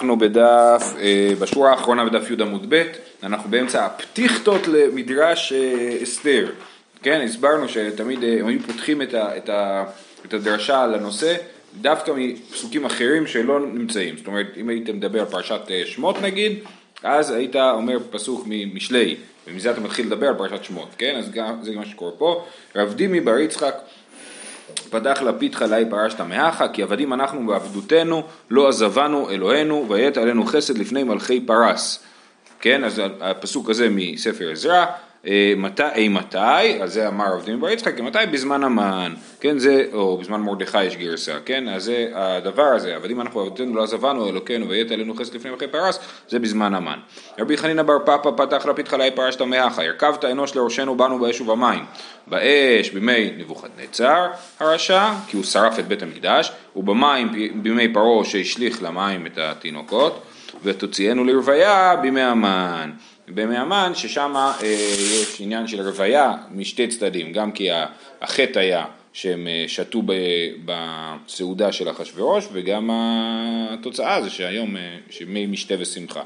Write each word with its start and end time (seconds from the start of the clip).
אנחנו 0.00 0.18
בדף, 0.18 0.94
אה, 0.98 1.32
בשורה 1.40 1.70
האחרונה 1.70 2.04
בדף 2.04 2.30
י' 2.30 2.42
עמוד 2.42 2.66
ב', 2.68 2.82
אנחנו 3.22 3.50
באמצע 3.50 3.86
הפתיחתות 3.86 4.68
למדרש 4.68 5.52
אה, 5.52 5.98
אסתר, 6.02 6.50
כן, 7.02 7.20
הסברנו 7.24 7.68
שתמיד 7.68 8.22
אה, 8.22 8.36
הם 8.40 8.46
היו 8.46 8.60
פותחים 8.60 9.02
את, 9.02 9.14
ה, 9.14 9.36
את, 9.36 9.48
ה, 9.48 9.84
את 10.26 10.34
הדרשה 10.34 10.82
על 10.82 10.94
הנושא 10.94 11.36
דווקא 11.80 12.12
מפסוקים 12.16 12.84
אחרים 12.84 13.26
שלא 13.26 13.60
נמצאים, 13.60 14.16
זאת 14.16 14.26
אומרת 14.26 14.46
אם 14.56 14.68
היית 14.68 14.90
מדבר 14.90 15.20
על 15.20 15.26
פרשת 15.26 15.60
שמות 15.84 16.22
נגיד, 16.22 16.58
אז 17.02 17.30
היית 17.30 17.56
אומר 17.56 17.98
פסוק 18.10 18.44
ממשלי, 18.46 19.16
ומזה 19.46 19.70
אתה 19.70 19.80
מתחיל 19.80 20.06
לדבר 20.06 20.28
על 20.28 20.34
פרשת 20.34 20.64
שמות, 20.64 20.88
כן, 20.98 21.16
אז 21.18 21.30
גם, 21.30 21.58
זה 21.62 21.74
מה 21.74 21.86
שקורה 21.86 22.12
פה, 22.18 22.44
רב 22.76 22.94
דימי 22.94 23.20
בר 23.20 23.38
יצחק 23.38 23.74
פתח 24.90 25.22
לפיתך 25.22 25.64
לי 25.70 25.84
פרשת 25.90 26.20
מהכה, 26.20 26.68
כי 26.68 26.82
עבדים 26.82 27.12
אנחנו 27.12 27.46
בעבדותנו, 27.46 28.22
לא 28.50 28.68
עזבנו 28.68 29.30
אלוהינו, 29.30 29.86
ויית 29.88 30.16
עלינו 30.16 30.46
חסד 30.46 30.78
לפני 30.78 31.02
מלכי 31.02 31.40
פרס. 31.40 32.04
כן, 32.60 32.84
אז 32.84 33.02
הפסוק 33.20 33.70
הזה 33.70 33.88
מספר 33.90 34.50
עזרא, 34.50 34.86
מתי, 35.56 35.82
אי 35.94 36.08
מתי, 36.08 36.80
על 36.80 36.88
זה 36.88 37.08
אמר 37.08 37.24
עבדים 37.24 37.60
בר 37.60 37.70
יצחק, 37.70 38.00
מתי? 38.00 38.18
בזמן 38.32 38.64
המן, 38.64 39.14
כן, 39.40 39.58
זה, 39.58 39.84
או 39.92 40.18
בזמן 40.18 40.40
מרדכי 40.40 40.84
יש 40.84 40.96
גרסה, 40.96 41.32
כן, 41.44 41.68
אז 41.68 41.84
זה 41.84 42.06
הדבר 42.14 42.62
הזה, 42.62 42.96
עבדים 42.96 43.20
אנחנו 43.20 43.40
עבדותינו 43.40 43.74
לא 43.74 43.82
עזבנו 43.82 44.28
אלוקינו 44.28 44.68
ויית 44.68 44.90
עלינו 44.90 45.14
חסד 45.14 45.34
לפני 45.34 45.50
מלכי 45.50 45.66
פרס, 45.66 45.98
זה 46.28 46.38
בזמן 46.38 46.74
המן. 46.74 46.98
רבי 47.38 47.56
חנינא 47.56 47.82
בר 47.82 47.98
פפא 47.98 48.30
פתח 48.36 48.66
לפיתך 48.66 48.92
לי 48.92 49.10
פרשת 49.10 49.42
מהכה, 49.42 49.82
הרכבת 49.82 50.24
אנוש 50.24 50.56
לראשנו 50.56 50.96
בנו 50.96 51.18
באש 51.18 51.40
ובמים. 51.40 51.84
באש 52.26 52.90
בימי 52.90 53.30
נבוכדנצר 53.38 54.26
הרשע, 54.60 55.12
כי 55.26 55.36
הוא 55.36 55.44
שרף 55.44 55.78
את 55.78 55.88
בית 55.88 56.02
המקדש, 56.02 56.52
ובמים 56.76 57.32
בימי 57.54 57.92
פרעה 57.92 58.24
שהשליך 58.24 58.82
למים 58.82 59.26
את 59.26 59.38
התינוקות, 59.38 60.22
ותוציאנו 60.62 61.24
לרוויה 61.24 61.96
בימי 62.02 62.22
המן. 62.22 62.90
בימי 63.28 63.56
המן 63.56 63.92
ששם 63.94 64.34
אה, 64.36 64.52
יש 64.62 65.40
עניין 65.40 65.66
של 65.66 65.80
רוויה 65.80 66.34
משתי 66.50 66.88
צדדים, 66.88 67.32
גם 67.32 67.52
כי 67.52 67.68
החטא 68.20 68.58
היה 68.58 68.84
שהם 69.12 69.46
אה, 69.48 69.64
שתו 69.68 70.02
בסעודה 70.64 71.72
של 71.72 71.90
אחשורוש 71.90 72.48
וגם 72.52 72.90
התוצאה 72.92 74.22
זה 74.22 74.30
שהיום 74.30 74.76
אה, 74.76 74.96
שמי 75.10 75.46
משתה 75.46 75.74
ושמחה. 75.78 76.22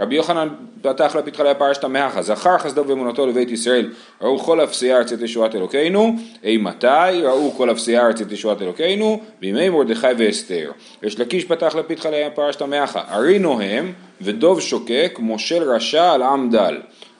רבי 0.00 0.14
יוחנן 0.14 0.48
פתח 0.82 1.16
לפתחה 1.16 1.42
לפרשת 1.42 1.84
מהכה, 1.84 2.22
זכר 2.22 2.58
חסדו 2.58 2.84
ואמונתו 2.86 3.26
לבית 3.26 3.50
ישראל, 3.50 3.90
ראו 4.20 4.38
כל 4.38 4.64
אפסי 4.64 4.92
הארץ 4.92 5.12
את 5.12 5.22
ישועת 5.22 5.54
אלוקינו, 5.54 6.16
אי 6.44 6.56
מתי 6.56 7.20
ראו 7.22 7.52
כל 7.56 7.70
אפסי 7.70 7.96
הארץ 7.96 8.20
את 8.20 8.32
ישועת 8.32 8.62
אלוקינו, 8.62 9.20
בימי 9.40 9.68
מרדכי 9.68 10.06
ואסתר. 10.18 10.70
יש 11.02 11.20
לקיש 11.20 11.44
פתח 11.44 11.74
לפתחה 11.74 12.10
לפרשת 12.10 12.62
מהכה, 12.62 13.00
ארי 13.10 13.38
נוהם 13.38 13.92
ודוב 14.20 14.60
שוקק, 14.60 15.16
מושל 15.18 15.62
רשע 15.62 16.12
על 16.12 16.22
עם 16.22 16.50
דל. 16.50 16.76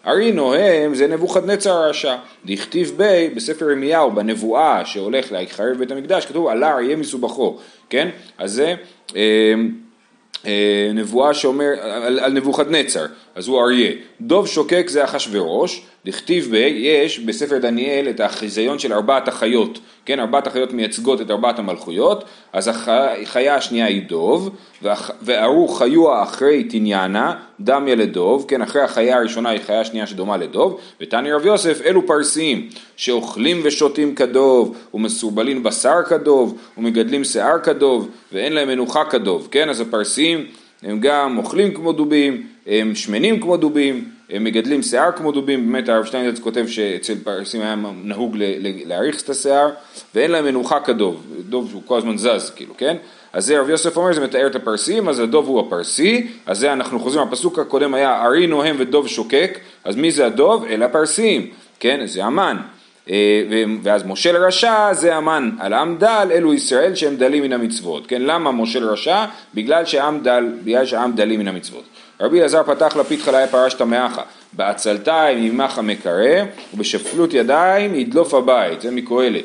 ארי 0.07 0.33
נוהם 0.33 0.95
זה 0.95 1.07
נבוכדנצר 1.07 1.73
הרשע, 1.73 2.17
דכתיב 2.45 2.93
בי 2.97 3.29
בספר 3.35 3.71
ירמיהו 3.71 4.11
בנבואה 4.11 4.85
שהולך 4.85 5.33
להחרב 5.33 5.77
בית 5.79 5.91
המקדש 5.91 6.27
כתוב 6.27 6.49
עלה 6.49 6.73
אריה 6.73 6.97
מסובכו, 6.97 7.59
כן? 7.91 8.09
אז 8.39 8.53
זה 8.53 8.75
אה, 9.17 9.55
נבואה 10.95 11.35
שאומר 11.35 11.71
על, 11.81 12.21
על 12.21 12.33
נבוכדנצר, 12.33 13.07
אז 13.35 13.49
הוא 13.49 13.61
אריה. 13.61 13.93
דוב 14.21 14.47
שוקק 14.47 14.89
זה 14.89 15.05
אחשורוש, 15.05 15.83
דכתיב 16.05 16.49
ב, 16.51 16.55
יש 16.77 17.19
בספר 17.19 17.59
דניאל 17.59 18.09
את 18.11 18.21
החיזיון 18.21 18.79
של 18.79 18.93
ארבעת 18.93 19.29
החיות, 19.29 19.79
כן, 20.07 20.21
ארבעת 20.21 20.47
החיות 20.47 20.73
מייצגות 20.73 21.21
את 21.21 21.31
ארבעת 21.31 21.59
המלכויות, 21.59 22.25
אז 22.53 22.71
החיה 22.73 23.55
השנייה 23.55 23.87
היא 23.87 24.03
דוב, 24.09 24.57
וארו 25.23 25.69
חיוע 25.69 26.23
אחרי 26.23 26.65
תניאנה, 26.65 27.35
דמיה 27.61 27.95
לדוב, 27.95 28.45
כן, 28.49 28.63
אחרי 28.63 28.83
החיה 28.83 29.17
הראשונה 29.17 29.51
היא 29.51 29.61
חיה 29.67 29.85
שנייה 29.85 30.07
שדומה 30.07 30.37
לדוב, 30.37 30.81
ותני 31.01 31.33
רב 31.33 31.47
יוסף 31.47 31.81
אלו 31.83 32.07
פרסים 32.07 32.69
שאוכלים 32.97 33.61
ושותים 33.65 34.15
כדוב, 34.15 34.77
ומסורבלים 34.95 35.63
בשר 35.63 36.03
כדוב, 36.09 36.59
ומגדלים 36.79 37.25
שיער 37.25 37.59
כדוב, 37.59 38.09
ואין 38.33 38.53
להם 38.53 38.69
מנוחה 38.69 39.05
כדוב, 39.05 39.49
כן, 39.51 39.69
אז 39.69 39.81
הפרסים 39.81 40.47
הם 40.83 41.01
גם 41.01 41.39
אוכלים 41.39 41.75
כמו 41.75 41.93
דובים, 41.93 42.47
הם 42.67 42.95
שמנים 42.95 43.41
כמו 43.41 43.57
דובים, 43.57 44.18
מגדלים 44.31 44.83
שיער 44.83 45.13
כמו 45.13 45.33
דובים, 45.33 45.73
באמת 45.73 45.89
הרב 45.89 46.05
שטיינזרץ 46.05 46.39
כותב 46.39 46.67
שאצל 46.67 47.15
פרסים 47.25 47.61
היה 47.61 47.75
נהוג 48.05 48.37
להאריך 48.61 49.23
את 49.23 49.29
השיער, 49.29 49.69
ואין 50.15 50.31
להם 50.31 50.45
מנוחה 50.45 50.81
כדוב, 50.81 51.27
דוב 51.49 51.69
שהוא 51.71 51.83
כל 51.87 51.99
הזמן 51.99 52.19
זז, 52.19 52.51
כאילו, 52.57 52.75
כן? 52.77 52.97
אז 53.33 53.47
זה 53.47 53.61
רב 53.61 53.71
יוסף 53.71 53.97
אומר, 53.97 54.13
זה 54.13 54.21
מתאר 54.21 54.47
את 54.47 54.55
הפרסים, 54.55 55.09
אז 55.09 55.21
הדוב 55.21 55.47
הוא 55.47 55.61
הפרסי, 55.61 56.27
אז 56.47 56.59
זה 56.59 56.73
אנחנו 56.73 57.01
חוזרים, 57.01 57.29
הפסוק 57.29 57.59
הקודם 57.59 57.95
היה 57.95 58.25
ארי 58.25 58.47
נוהם 58.47 58.77
ודוב 58.79 59.09
שוקק, 59.09 59.59
אז 59.85 59.97
מי 59.97 60.11
זה 60.11 60.27
הדוב? 60.27 60.65
אלה 60.65 60.85
הפרסים, 60.85 61.51
כן? 61.81 62.07
זה 62.07 62.25
המן. 62.25 62.57
אה, 63.11 63.43
ואז 63.83 64.03
מושל 64.03 64.37
רשע 64.37 64.93
זה 64.93 65.17
המן 65.17 65.51
על 65.59 65.75
עם 65.75 65.99
דל, 65.99 66.29
אלו 66.33 66.55
ישראל 66.55 66.95
שהם 66.95 67.17
דלים 67.17 67.43
מן 67.43 67.53
המצוות, 67.53 68.07
כן? 68.07 68.23
למה 68.23 68.51
מושל 68.51 68.85
רשע? 68.85 69.25
בגלל 69.55 69.85
שהעם 69.85 70.21
דל, 70.21 70.45
בגלל 70.65 70.87
שהעם 70.87 71.13
דלים 71.13 71.41
מן 71.41 71.49
המצוות. 71.49 71.85
רבי 72.21 72.41
אלעזר 72.41 72.63
פתח 72.63 72.97
לפיד 72.97 73.21
חלאי 73.21 73.47
פרשת 73.51 73.83
מאחה, 73.83 74.23
בעצלתיים 74.53 75.45
ימך 75.45 75.81
מקרא, 75.83 76.45
ובשפלות 76.75 77.35
ידיים 77.35 77.95
ידלוף 77.95 78.35
הבית, 78.35 78.81
זה 78.81 78.91
מקהלת. 78.91 79.45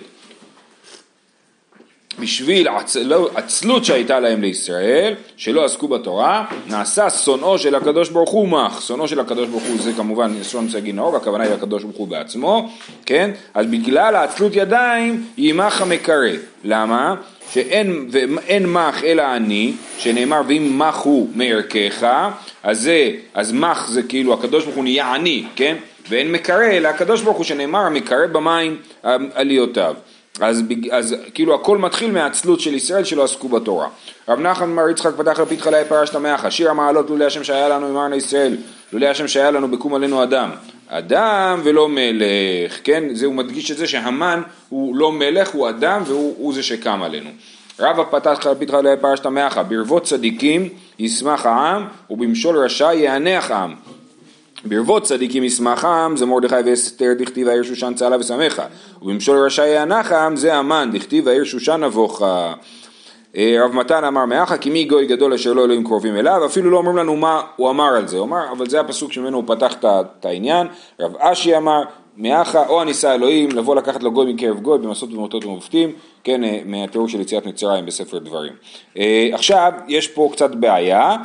בשביל 2.20 2.68
עצלו, 2.68 3.30
עצלות 3.36 3.86
שהייתה 3.86 4.20
להם 4.20 4.42
לישראל, 4.42 5.14
שלא 5.38 5.66
עסקו 5.66 5.88
בתורה, 5.88 6.46
נעשה 6.68 7.10
שונאו 7.10 7.58
של 7.58 7.76
הקדוש 7.76 8.10
ברוך 8.10 8.30
הוא 8.30 8.48
מח. 8.48 8.82
שונאו 8.82 9.08
של 9.08 9.20
הקדוש 9.20 9.48
ברוך 9.48 9.64
הוא 9.64 9.78
זה 9.82 9.94
כמובן 9.94 10.34
לשון 10.40 10.70
סגי 10.70 10.92
נאור, 10.92 11.16
הכוונה 11.16 11.44
היא 11.44 11.54
לקדוש 11.54 11.84
ברוך 11.84 11.98
הוא 11.98 12.08
בעצמו, 12.08 12.70
כן? 13.06 13.32
אז 13.54 13.66
בגלל 13.66 14.16
העצלות 14.16 14.56
ידיים, 14.56 15.26
יימח 15.38 15.82
המקרא. 15.82 16.30
למה? 16.64 17.16
שאין 17.52 18.66
מח 18.66 19.04
אלא 19.04 19.24
אני, 19.36 19.74
שנאמר 19.98 20.42
ואם 20.48 20.80
מח 20.80 21.02
הוא 21.04 21.30
מערכך, 21.36 22.08
אז 22.64 22.82
זה, 22.82 23.12
אז 23.34 23.52
מח 23.52 23.88
זה 23.88 24.04
כאילו 24.04 24.34
הקדוש 24.34 24.64
ברוך 24.64 24.76
הוא 24.76 24.84
נהיה 24.84 25.14
עני, 25.14 25.44
כן? 25.56 25.76
ואין 26.10 26.32
מקרא 26.32 26.64
אלא 26.64 26.88
הקדוש 26.88 27.22
ברוך 27.22 27.38
הוא 27.38 27.46
שנאמר 27.46 27.80
המקרא 27.80 28.28
במים 28.32 28.78
עליותיו. 29.34 29.96
אז, 30.40 30.64
אז 30.92 31.16
כאילו 31.34 31.56
הכל 31.56 31.78
מתחיל 31.78 32.12
מהעצלות 32.12 32.60
של 32.60 32.74
ישראל 32.74 33.04
שלא 33.04 33.24
עסקו 33.24 33.50
בתורה. 33.50 33.88
רב 34.30 34.40
נחמן 34.40 34.70
מר 34.70 34.90
יצחק 34.90 35.12
פתח 35.18 35.40
לפית 35.40 35.62
חלאי 35.62 35.84
פרשת 35.90 36.16
מאחה, 36.16 36.52
שיר 36.52 36.70
המעלות 36.70 37.10
לולי 37.10 37.26
השם 37.26 37.44
שהיה 37.44 37.70
לנו 37.70 37.88
עם 37.88 37.98
ארנה 37.98 38.16
ישראל, 38.16 38.58
לולי 38.94 39.08
השם 39.08 39.28
שהיה 39.28 39.52
לנו 39.52 39.72
בקום 39.72 39.94
עלינו 39.94 40.24
אדם. 40.24 40.50
אדם 40.88 41.62
ולא 41.64 41.90
מלך, 41.90 42.80
כן? 42.84 43.04
זה 43.14 43.26
הוא 43.26 43.36
מדגיש 43.36 43.72
את 43.72 43.78
זה 43.78 43.88
שהמן 43.88 44.42
הוא 44.70 44.96
לא 44.96 45.12
מלך, 45.12 45.50
הוא 45.50 45.70
אדם 45.70 46.02
והוא 46.06 46.54
זה 46.54 46.64
שקם 46.64 47.04
עלינו. 47.04 47.30
רבא 47.80 48.04
פתח 48.04 48.48
לפית 48.48 48.72
חלאי 48.72 48.98
פרשת 49.02 49.26
מאחה, 49.26 49.64
ברבות 49.64 50.04
צדיקים 50.04 50.70
ישמח 51.00 51.46
העם 51.46 51.86
ובמשול 52.10 52.58
רשע 52.58 52.94
יענח 52.94 53.52
העם. 53.52 53.74
ברבות 54.66 55.04
צדיקים 55.04 55.44
ישמחם 55.44 56.14
זה 56.18 56.26
מרדכי 56.26 56.56
ואסתר 56.66 57.14
דכתיב 57.18 57.48
העיר 57.48 57.64
שושן 57.64 57.94
צהלה 57.96 58.18
ושמחה 58.20 58.66
ובמשול 59.02 59.46
רשע 59.46 59.66
יענחם 59.66 60.34
זה 60.36 60.56
המן 60.56 60.90
דכתיב 60.94 61.28
העיר 61.28 61.44
שושן 61.44 61.84
נבוכה 61.84 62.54
רב 63.38 63.72
מתן 63.74 64.04
אמר 64.04 64.26
מאחה 64.26 64.58
כי 64.58 64.70
מי 64.70 64.84
גוי 64.84 65.06
גדול 65.06 65.34
אשר 65.34 65.54
לא 65.54 65.66
אלוהים 65.66 65.84
קרובים 65.84 66.16
אליו 66.16 66.46
אפילו 66.46 66.70
לא 66.70 66.78
אומרים 66.78 66.98
לנו 66.98 67.16
מה 67.16 67.42
הוא 67.56 67.70
אמר 67.70 67.96
על 67.96 68.08
זה. 68.08 68.18
הוא 68.18 68.26
אמר 68.26 68.52
אבל 68.52 68.70
זה 68.70 68.80
הפסוק 68.80 69.14
שממנו 69.14 69.38
הוא 69.38 69.44
פתח 69.48 69.76
את 69.84 70.26
העניין 70.26 70.68
רב 71.00 71.16
אשי 71.18 71.58
אמר 71.58 71.84
מאחה 72.18 72.68
או 72.68 72.82
הניסה 72.82 73.16
אלוהים 73.16 73.50
לבוא 73.50 73.76
לקחת 73.76 74.04
לו 74.04 74.12
גוי 74.12 74.34
מקרב 74.34 74.60
גוי 74.60 74.80
במסות 74.80 75.14
ומוטות 75.14 75.46
ומופתים 75.46 75.92
כן 76.24 76.44
אה, 76.44 76.60
מהתיאור 76.66 77.08
של 77.08 77.22
יציאת 77.22 77.46
מצרים 77.46 77.86
בספר 77.86 78.18
דברים. 78.18 78.54
אה, 78.98 79.30
עכשיו 79.34 79.72
יש 79.88 80.08
פה 80.08 80.30
קצת 80.32 80.56
בעיה. 80.56 81.16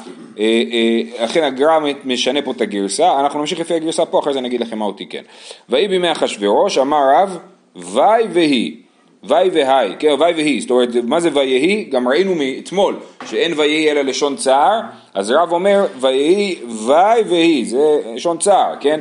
לכן 1.23 1.45
הגרם 1.45 1.85
משנה 2.05 2.43
פה 2.43 2.51
את 2.51 2.61
הגרסה. 2.61 3.21
אנחנו 3.21 3.41
נמשיך 3.41 3.61
לפי 3.61 3.75
הגרסה 3.75 4.07
פה 4.07 4.19
אחרי 4.19 4.33
זה 4.33 4.41
נגיד 4.41 4.61
לכם 4.61 4.79
מה 4.79 4.85
הוא 4.85 4.95
תיקן. 4.97 5.23
ויהי 5.69 5.89
בימי 5.89 6.13
אחשוורוש 6.13 6.79
אמר 6.79 7.03
רב 7.15 7.39
וי 7.77 8.29
והי 8.31 8.88
וי 9.25 9.49
והי, 9.53 9.95
כן, 9.99 10.09
וי 10.19 10.33
והי, 10.33 10.61
זאת 10.61 10.71
אומרת, 10.71 10.89
מה 11.05 11.21
זה 11.21 11.31
ויהי? 11.35 11.85
גם 11.85 12.09
ראינו 12.09 12.35
מאתמול 12.35 12.97
שאין 13.27 13.53
ויהי 13.57 13.91
אלא 13.91 14.01
לשון 14.01 14.37
צער, 14.37 14.81
אז 15.15 15.31
רב 15.31 15.53
אומר 15.53 15.87
ויהי 16.01 16.57
וי 16.87 17.23
והי, 17.29 17.65
זה 17.65 18.01
לשון 18.15 18.39
צער, 18.39 18.75
כן? 18.81 19.01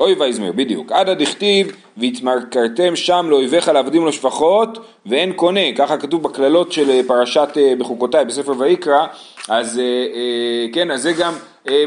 אוי 0.00 0.14
ויזמר, 0.18 0.52
בדיוק. 0.52 0.92
עד 0.92 1.08
הדכתיב 1.08 1.76
והתמכרתם 1.96 2.96
שם 2.96 3.26
לאויביך 3.30 3.68
לעבדים 3.68 4.02
ולשפחות 4.02 4.78
ואין 5.06 5.32
קונה, 5.32 5.72
ככה 5.76 5.96
כתוב 5.96 6.22
בקללות 6.22 6.72
של 6.72 7.02
פרשת 7.06 7.48
אה, 7.56 7.72
בחוקותיי 7.78 8.24
בספר 8.24 8.52
ויקרא, 8.58 9.06
אז 9.48 9.78
אה, 9.78 9.84
אה, 9.84 10.66
כן, 10.72 10.90
אז 10.90 11.02
זה 11.02 11.12
גם 11.12 11.32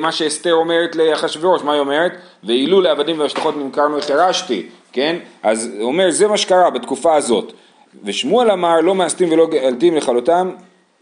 מה 0.01 0.11
שאסתר 0.11 0.53
אומרת 0.53 0.95
לאחשוורוש, 0.95 1.63
מה 1.63 1.73
היא 1.73 1.79
אומרת? 1.79 2.11
ואילו 2.43 2.81
לעבדים 2.81 3.19
ולשפחות 3.19 3.57
נמכרנו 3.57 3.97
החרשתי, 3.97 4.65
כן? 4.91 5.15
אז 5.43 5.69
הוא 5.79 5.87
אומר 5.87 6.11
זה 6.11 6.27
מה 6.27 6.37
שקרה 6.37 6.69
בתקופה 6.69 7.15
הזאת. 7.15 7.53
ושמואל 8.03 8.51
אמר 8.51 8.79
לא 8.81 8.95
מאסתים 8.95 9.31
ולא 9.31 9.47
גאלתים 9.47 9.95
לכלותם 9.95 10.49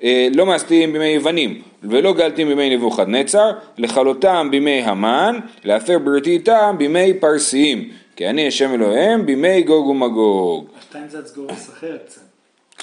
אה, 0.04 0.28
לא 0.36 0.46
מאסתים 0.46 0.94
בימי 0.94 1.08
יוונים 1.08 1.62
ולא 1.84 2.14
גלתים 2.14 2.48
בימי 2.48 2.76
נבוכדנצר, 2.76 3.52
לכלותם 3.78 4.48
בימי 4.52 4.82
המן, 4.82 5.40
להפר 5.64 6.00
בריתי 6.00 6.30
איתם 6.30 6.76
בימי 6.78 7.14
פרסיים, 7.14 7.90
כי 8.16 8.30
אני 8.30 8.48
השם 8.48 8.74
אלוהיהם 8.74 9.26
בימי 9.26 9.64
גוג 9.64 9.88
ומגוג. 9.88 10.68
שטיינזלץ 10.82 11.36
גורס 11.36 11.70
אחרת 11.70 12.04
קצת. 12.08 12.22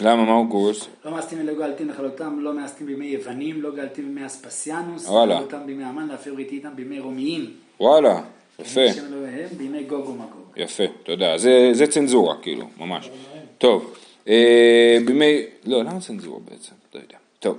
למה, 0.01 0.25
מה 0.25 0.33
הוא 0.33 0.47
גורס? 0.47 0.87
לא 1.05 1.11
מאסתים 1.13 1.39
ולא 1.41 1.55
גלתים 1.55 1.91
לכלותם, 1.91 2.37
לא 2.41 2.55
מאסתים 2.55 2.87
בימי 2.87 3.07
יוונים, 3.07 3.63
לא 3.63 3.71
גלתים 3.71 4.05
בימי 4.05 4.27
אספסיאנוס, 4.27 5.09
וואלה. 5.09 5.35
לכלותם 5.35 5.67
בימי 5.67 5.85
המן, 5.85 6.09
להפר 6.09 6.35
בריתי 6.35 6.57
איתם 6.57 6.77
בימי 6.77 7.01
רומיים. 7.01 7.51
וואלה, 7.81 8.21
יפה. 8.59 8.81
בימי 9.57 9.85
גוג 9.85 10.09
ומגוג. 10.09 10.47
יפה, 10.57 10.83
תודה. 11.03 11.39
זה, 11.39 11.71
זה 11.73 11.87
צנזורה, 11.87 12.35
כאילו, 12.43 12.65
ממש. 12.79 13.11
טוב, 13.59 13.95
אה, 14.29 14.99
בימי... 15.07 15.43
לא, 15.65 15.81
למה 15.81 16.01
צנזורה 16.01 16.41
בעצם? 16.51 16.73
לא 16.95 17.01
יודע. 17.01 17.17
טוב. 17.39 17.59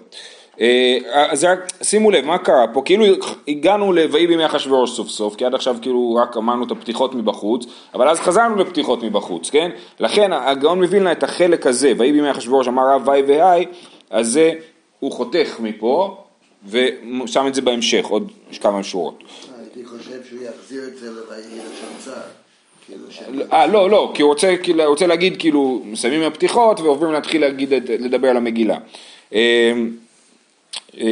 אה, 0.62 0.98
אז 1.30 1.44
רק 1.44 1.74
שימו 1.82 2.12
לב, 2.12 2.26
מה 2.26 2.38
קרה 2.38 2.68
פה? 2.74 2.82
כאילו 2.86 3.06
הגענו 3.48 3.94
ל"ויהי 3.94 4.28
בימי 4.28 4.46
אחשוורוש" 4.46 4.92
סוף 4.92 5.08
סוף, 5.08 5.36
כי 5.36 5.46
עד 5.46 5.56
עכשיו 5.56 5.76
כאילו 5.82 6.20
רק 6.22 6.38
אמרנו 6.38 6.66
את 6.66 6.72
הפתיחות 6.72 7.16
מבחוץ, 7.16 7.66
אבל 7.94 8.10
אז 8.10 8.20
חזרנו 8.20 8.56
לפתיחות 8.56 9.04
מבחוץ, 9.04 9.50
כן? 9.50 9.72
לכן 10.00 10.34
הגאון 10.34 10.84
מווילנה 10.84 11.12
את 11.12 11.24
החלק 11.24 11.68
הזה, 11.68 11.94
"ויהי 11.98 12.12
בימי 12.12 12.32
אחשוורוש" 12.32 12.68
אמר 12.68 12.84
רב 12.96 13.08
ויהי 13.08 13.22
והי, 13.22 13.66
אז 14.10 14.28
זה, 14.28 14.52
הוא 15.00 15.12
חותך 15.12 15.60
מפה, 15.60 16.18
ושם 16.70 17.48
את 17.48 17.56
זה 17.56 17.62
בהמשך, 17.62 18.06
עוד 18.06 18.32
כמה 18.62 18.84
שורות. 18.84 19.24
הייתי 19.60 19.86
חושב 19.86 20.24
שהוא 20.30 20.40
יחזיר 20.42 20.84
את 20.88 20.98
זה 20.98 21.12
ל"ויהי 21.12 21.42
לשמצה". 21.44 22.20
כאילו. 22.86 23.44
אה, 23.54 23.68
לא, 23.68 23.90
לא, 23.90 24.12
כי 24.14 24.22
הוא 24.22 24.30
רוצה, 24.30 24.56
כאילו, 24.64 24.84
רוצה 24.86 25.08
להגיד, 25.08 25.38
כאילו, 25.40 25.82
מסיימים 25.86 26.22
עם 26.22 26.28
הפתיחות 26.28 26.80
ועוברים 26.80 27.12
להתחיל 27.12 27.42
להגיד, 27.42 27.74
לדבר 28.00 28.30
על 28.30 28.38
המגילה. 28.38 28.78
אה, 30.98 31.04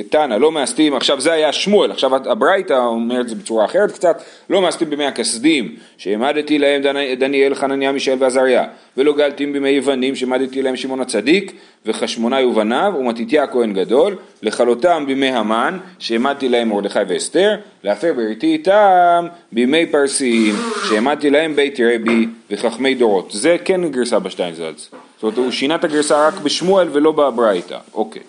אה, 0.00 0.02
תנא, 0.10 0.34
לא 0.34 0.52
מאסתים, 0.52 0.94
עכשיו 0.94 1.20
זה 1.20 1.32
היה 1.32 1.52
שמואל, 1.52 1.90
עכשיו 1.90 2.14
הברייתא 2.30 2.72
אומר 2.72 3.20
את 3.20 3.28
זה 3.28 3.34
בצורה 3.34 3.64
אחרת 3.64 3.92
קצת, 3.92 4.22
לא 4.50 4.62
מאסתים 4.62 4.90
בימי 4.90 5.04
הכסדים, 5.04 5.76
שהעמדתי 5.98 6.58
להם 6.58 6.82
דני- 6.82 7.16
דניאל, 7.16 7.54
חנניה, 7.54 7.92
מישאל 7.92 8.16
ועזריה, 8.18 8.64
ולא 8.96 9.12
גלתים 9.12 9.52
בימי 9.52 9.68
יוונים, 9.68 10.16
שהעמדתי 10.16 10.62
להם 10.62 10.76
שמעון 10.76 11.00
הצדיק, 11.00 11.52
וחשמונאי 11.86 12.44
ובניו, 12.44 12.92
ומתתיה 12.98 13.42
הכהן 13.42 13.72
גדול, 13.72 14.16
לכלותם 14.42 15.04
בימי 15.06 15.28
המן, 15.28 15.78
שהעמדתי 15.98 16.48
להם 16.48 16.68
מרדכי 16.68 16.98
ואסתר, 17.08 17.56
להפר 17.84 18.12
בריתי 18.16 18.46
איתם 18.46 19.26
בימי 19.52 19.86
פרסיים, 19.86 20.54
שהעמדתי 20.88 21.30
להם 21.30 21.56
בית 21.56 21.80
רבי 21.80 22.26
וחכמי 22.50 22.94
דורות. 22.94 23.30
זה 23.32 23.56
כן 23.64 23.88
גרסה 23.90 24.18
בשטיינזלץ. 24.18 24.90
זאת 25.20 25.22
אומרת, 25.22 25.38
הוא 25.38 25.50
שינה 25.50 25.74
את 25.74 25.84
הגרסה 25.84 26.26
רק 26.28 26.34
בשמואל 26.40 26.88
ולא 26.92 27.12
בברייתא. 27.12 27.78
אוקיי. 27.94 28.22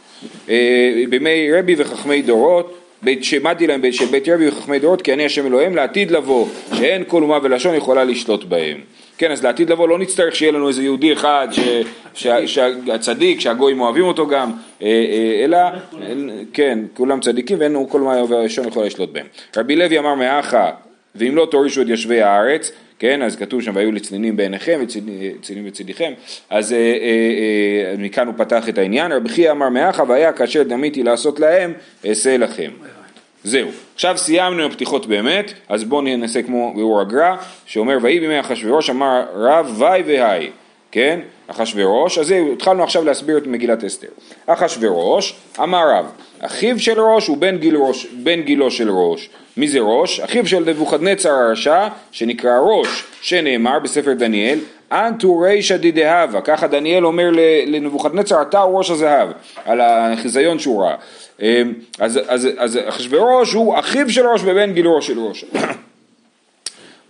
אה, 0.50 1.04
בימי 1.10 1.52
רבי 1.54 1.76
וחכמי 1.78 2.22
דורות, 2.22 2.78
בית 3.02 3.24
שהעמדתי 3.24 3.68
להם 3.68 3.82
בית- 3.82 3.94
של 3.94 4.06
בית 4.06 4.30
רבי 4.30 4.48
וחכמי 4.48 4.80
דורות, 4.80 5.02
כי 5.02 5.14
אני 5.14 5.26
השם 5.26 5.46
אלוהים, 5.46 5.76
לעתיד 5.76 6.12
לבוא, 6.12 6.48
שאין 6.74 7.04
כל 7.08 7.24
אומה 7.24 7.40
ולשון 7.44 7.76
יכולה 7.76 8.04
לשלוט 8.04 8.44
בהם. 8.44 8.78
כן, 9.18 9.32
אז 9.32 9.44
לעתיד 9.44 9.70
לבוא 9.70 9.88
לא 9.88 10.00
נצטרך 10.00 10.36
שיהיה 10.36 10.52
לנו 10.52 10.68
איזה 10.68 10.84
יהודי 10.84 11.14
אחד, 11.14 11.48
ש, 11.52 11.60
שה, 12.14 12.48
שהצדיק, 12.48 13.40
שהגויים 13.40 13.82
אוהבים 13.82 14.04
אותו 14.04 14.28
גם, 14.28 14.52
אה, 14.82 14.88
אה, 14.88 15.44
אלא, 15.44 15.58
כן, 16.54 16.80
כולם 16.94 17.20
צדיקים 17.20 17.60
ואין 17.60 17.86
כל 17.90 18.00
אומה 18.02 18.24
ולשון 18.30 18.68
יכולה 18.68 18.86
לשלוט 18.86 19.10
בהם. 19.12 19.26
רבי 19.58 19.76
לוי 19.76 20.00
אמר 20.00 20.16
מאחה, 20.16 20.70
ואם 21.16 21.36
לא 21.36 21.48
תורישו 21.52 21.82
את 21.82 21.88
יושבי 21.88 22.22
הארץ, 22.22 22.72
כן, 23.02 23.22
אז 23.22 23.36
כתוב 23.36 23.62
שם, 23.62 23.76
והיו 23.76 23.92
לצנינים 23.92 24.38
בעיניכם 24.38 24.80
וצנינים 24.84 25.66
בצדיכם, 25.66 26.14
אז 26.50 26.74
אה, 26.74 26.78
אה, 26.78 26.84
אה, 26.84 27.96
מכאן 27.98 28.28
הוא 28.28 28.36
פתח 28.38 28.70
את 28.70 28.78
העניין, 28.78 29.12
רבי 29.12 29.30
חייא 29.30 29.52
אמר 29.52 29.70
מאחה, 29.70 30.04
והיה 30.08 30.32
כאשר 30.32 30.64
דמיתי 30.64 31.04
לעשות 31.04 31.40
להם, 31.40 31.74
אעשה 32.06 32.38
לכם. 32.38 32.72
זהו, 33.44 33.70
עכשיו 33.96 34.18
סיימנו 34.18 34.64
עם 34.64 34.72
הפתיחות 34.72 35.06
באמת, 35.06 35.54
אז 35.70 35.84
בואו 35.84 36.02
ננסה 36.02 36.42
כמו 36.42 36.74
ביאור 36.76 37.02
הגר"א, 37.02 37.36
שאומר 37.66 37.98
ויהי 38.02 38.20
בימי 38.20 38.40
אחשוורוש 38.40 38.90
אמר 38.90 39.26
רב 39.34 39.76
וי 39.78 40.04
והי, 40.06 40.50
כן, 40.92 41.20
אחשוורוש, 41.52 42.18
אז 42.18 42.28
זהו, 42.28 42.54
התחלנו 42.54 42.84
עכשיו 42.84 43.06
להסביר 43.06 43.38
את 43.38 43.48
מגילת 43.48 43.84
אסתר. 43.84 44.08
אחשוורוש 44.46 45.36
אמר 45.60 45.90
רב, 45.90 46.06
אחיו 46.40 46.80
של 46.80 47.02
ראש 47.02 47.28
הוא 47.28 47.38
בן, 47.38 47.58
גיל 47.58 47.76
ראש, 47.76 48.06
בן 48.06 48.42
גילו 48.42 48.72
של 48.72 48.90
ראש. 48.90 49.30
מי 49.58 49.68
זה 49.68 49.80
ראש? 49.80 50.20
אחיו 50.20 50.48
של 50.48 50.64
נבוכדנצר 50.70 51.30
הרשע, 51.30 51.88
שנקרא 52.12 52.60
ראש, 52.60 53.04
שנאמר 53.22 53.80
בספר 53.80 54.14
דניאל, 54.14 54.60
אנטו 54.92 55.40
רישא 55.40 55.78
דידהבה, 55.78 56.42
ככה 56.42 56.68
דניאל 56.68 57.06
אומר 57.06 57.30
לנבוכדנצר, 57.68 58.42
אתה 58.42 58.62
ראש 58.62 58.90
הזהב, 58.90 59.30
על 59.66 59.82
החיזיון 59.82 60.60
שהוא 60.60 60.84
ראה. 60.84 60.96
אמ, 61.42 61.74
אז, 62.00 62.80
אחשוורוש 62.88 63.54
הוא 63.54 63.80
אחיו 63.80 64.10
של 64.10 64.28
ראש 64.28 64.42
ובן 64.44 64.74
גילו 64.74 65.02
של 65.02 65.20
ראש. 65.20 65.46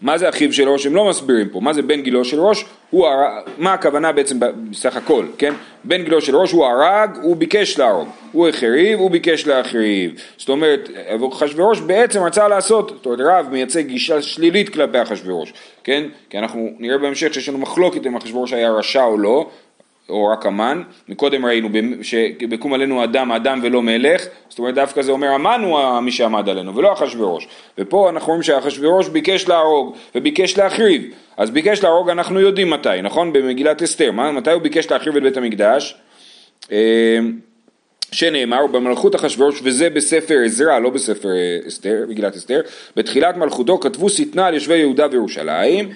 מה 0.01 0.17
זה 0.17 0.29
אחיו 0.29 0.53
של 0.53 0.69
ראש? 0.69 0.85
הם 0.85 0.95
לא 0.95 1.09
מסבירים 1.09 1.49
פה. 1.49 1.59
מה 1.59 1.73
זה 1.73 1.81
בן 1.81 2.01
גילו 2.01 2.25
של 2.25 2.39
ראש? 2.39 2.65
הוא 2.89 3.07
הר... 3.07 3.41
מה 3.57 3.73
הכוונה 3.73 4.11
בעצם 4.11 4.39
בסך 4.69 4.95
הכל, 4.95 5.25
כן? 5.37 5.53
בן 5.83 6.03
גילו 6.03 6.21
של 6.21 6.35
ראש 6.35 6.51
הוא 6.51 6.65
הרג, 6.65 7.17
הוא 7.21 7.35
ביקש 7.35 7.79
להרוג. 7.79 8.07
הוא 8.31 8.47
החריב, 8.47 8.99
הוא 8.99 9.11
ביקש 9.11 9.47
להחריב. 9.47 10.11
זאת 10.37 10.49
אומרת, 10.49 10.89
אחשוורוש 11.33 11.79
בעצם 11.79 12.23
רצה 12.23 12.47
לעשות, 12.47 12.91
זאת 12.95 13.05
אומרת, 13.05 13.19
רב 13.21 13.47
מייצג 13.51 13.87
גישה 13.87 14.21
שלילית 14.21 14.69
כלפי 14.69 15.01
אחשוורוש, 15.01 15.53
כן? 15.83 16.03
כי 16.29 16.37
אנחנו 16.37 16.69
נראה 16.79 16.97
בהמשך 16.97 17.33
שיש 17.33 17.49
לנו 17.49 17.57
מחלוקת 17.57 18.05
אם 18.05 18.15
אחשוורוש 18.15 18.53
היה 18.53 18.71
רשע 18.71 19.03
או 19.03 19.17
לא. 19.17 19.49
או 20.11 20.27
רק 20.27 20.45
המן, 20.45 20.81
מקודם 21.09 21.45
ראינו 21.45 21.69
שבקום 22.01 22.73
עלינו 22.73 23.03
אדם, 23.03 23.31
אדם 23.31 23.59
ולא 23.63 23.81
מלך, 23.81 24.25
זאת 24.49 24.59
אומרת 24.59 24.75
דווקא 24.75 25.01
זה 25.01 25.11
אומר 25.11 25.27
המן 25.27 25.61
הוא 25.63 25.99
מי 25.99 26.11
שעמד 26.11 26.49
עלינו 26.49 26.75
ולא 26.75 26.93
אחשוורוש, 26.93 27.47
ופה 27.77 28.09
אנחנו 28.09 28.27
רואים 28.27 28.43
שאחשוורוש 28.43 29.09
ביקש 29.09 29.47
להרוג 29.47 29.95
וביקש 30.15 30.57
להחריב, 30.57 31.03
אז 31.37 31.49
ביקש 31.49 31.83
להרוג 31.83 32.09
אנחנו 32.09 32.39
יודעים 32.39 32.69
מתי, 32.69 33.01
נכון? 33.03 33.33
במגילת 33.33 33.81
אסתר, 33.81 34.11
מתי 34.11 34.51
הוא 34.51 34.61
ביקש 34.61 34.91
להחריב 34.91 35.15
את 35.15 35.23
בית 35.23 35.37
המקדש? 35.37 35.95
אה, 36.71 37.19
שנאמר 38.11 38.67
במלכות 38.67 39.15
אחשוורוש 39.15 39.61
וזה 39.63 39.89
בספר 39.89 40.37
עזרא 40.45 40.79
לא 40.79 40.89
בספר 40.89 41.29
אה, 41.29 41.67
אסתר, 41.67 42.05
מגילת 42.09 42.35
אסתר. 42.35 42.61
בתחילת 42.95 43.37
מלכותו 43.37 43.79
כתבו 43.79 44.09
שטנה 44.09 44.47
על 44.47 44.53
יושבי 44.53 44.77
יהודה 44.77 45.07
וירושלים 45.11 45.89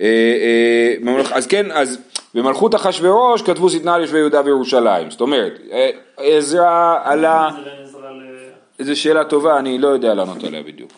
אה, 0.00 0.94
אז 1.32 1.46
כן 1.46 1.66
אז 1.70 1.98
במלכות 2.34 2.74
אחשוורוש 2.74 3.42
כתבו 3.42 3.70
שטנה 3.70 3.94
על 3.94 4.00
יושבי 4.00 4.18
יהודה 4.18 4.40
וירושלים. 4.44 5.10
זאת 5.10 5.20
אומרת 5.20 5.60
עזרא 6.16 6.98
עלה 7.04 7.48
זו 8.78 9.00
שאלה 9.00 9.24
טובה 9.24 9.58
אני 9.58 9.78
לא 9.78 9.88
יודע 9.88 10.14
לענות 10.14 10.44
עליה 10.44 10.62
בדיוק. 10.62 10.92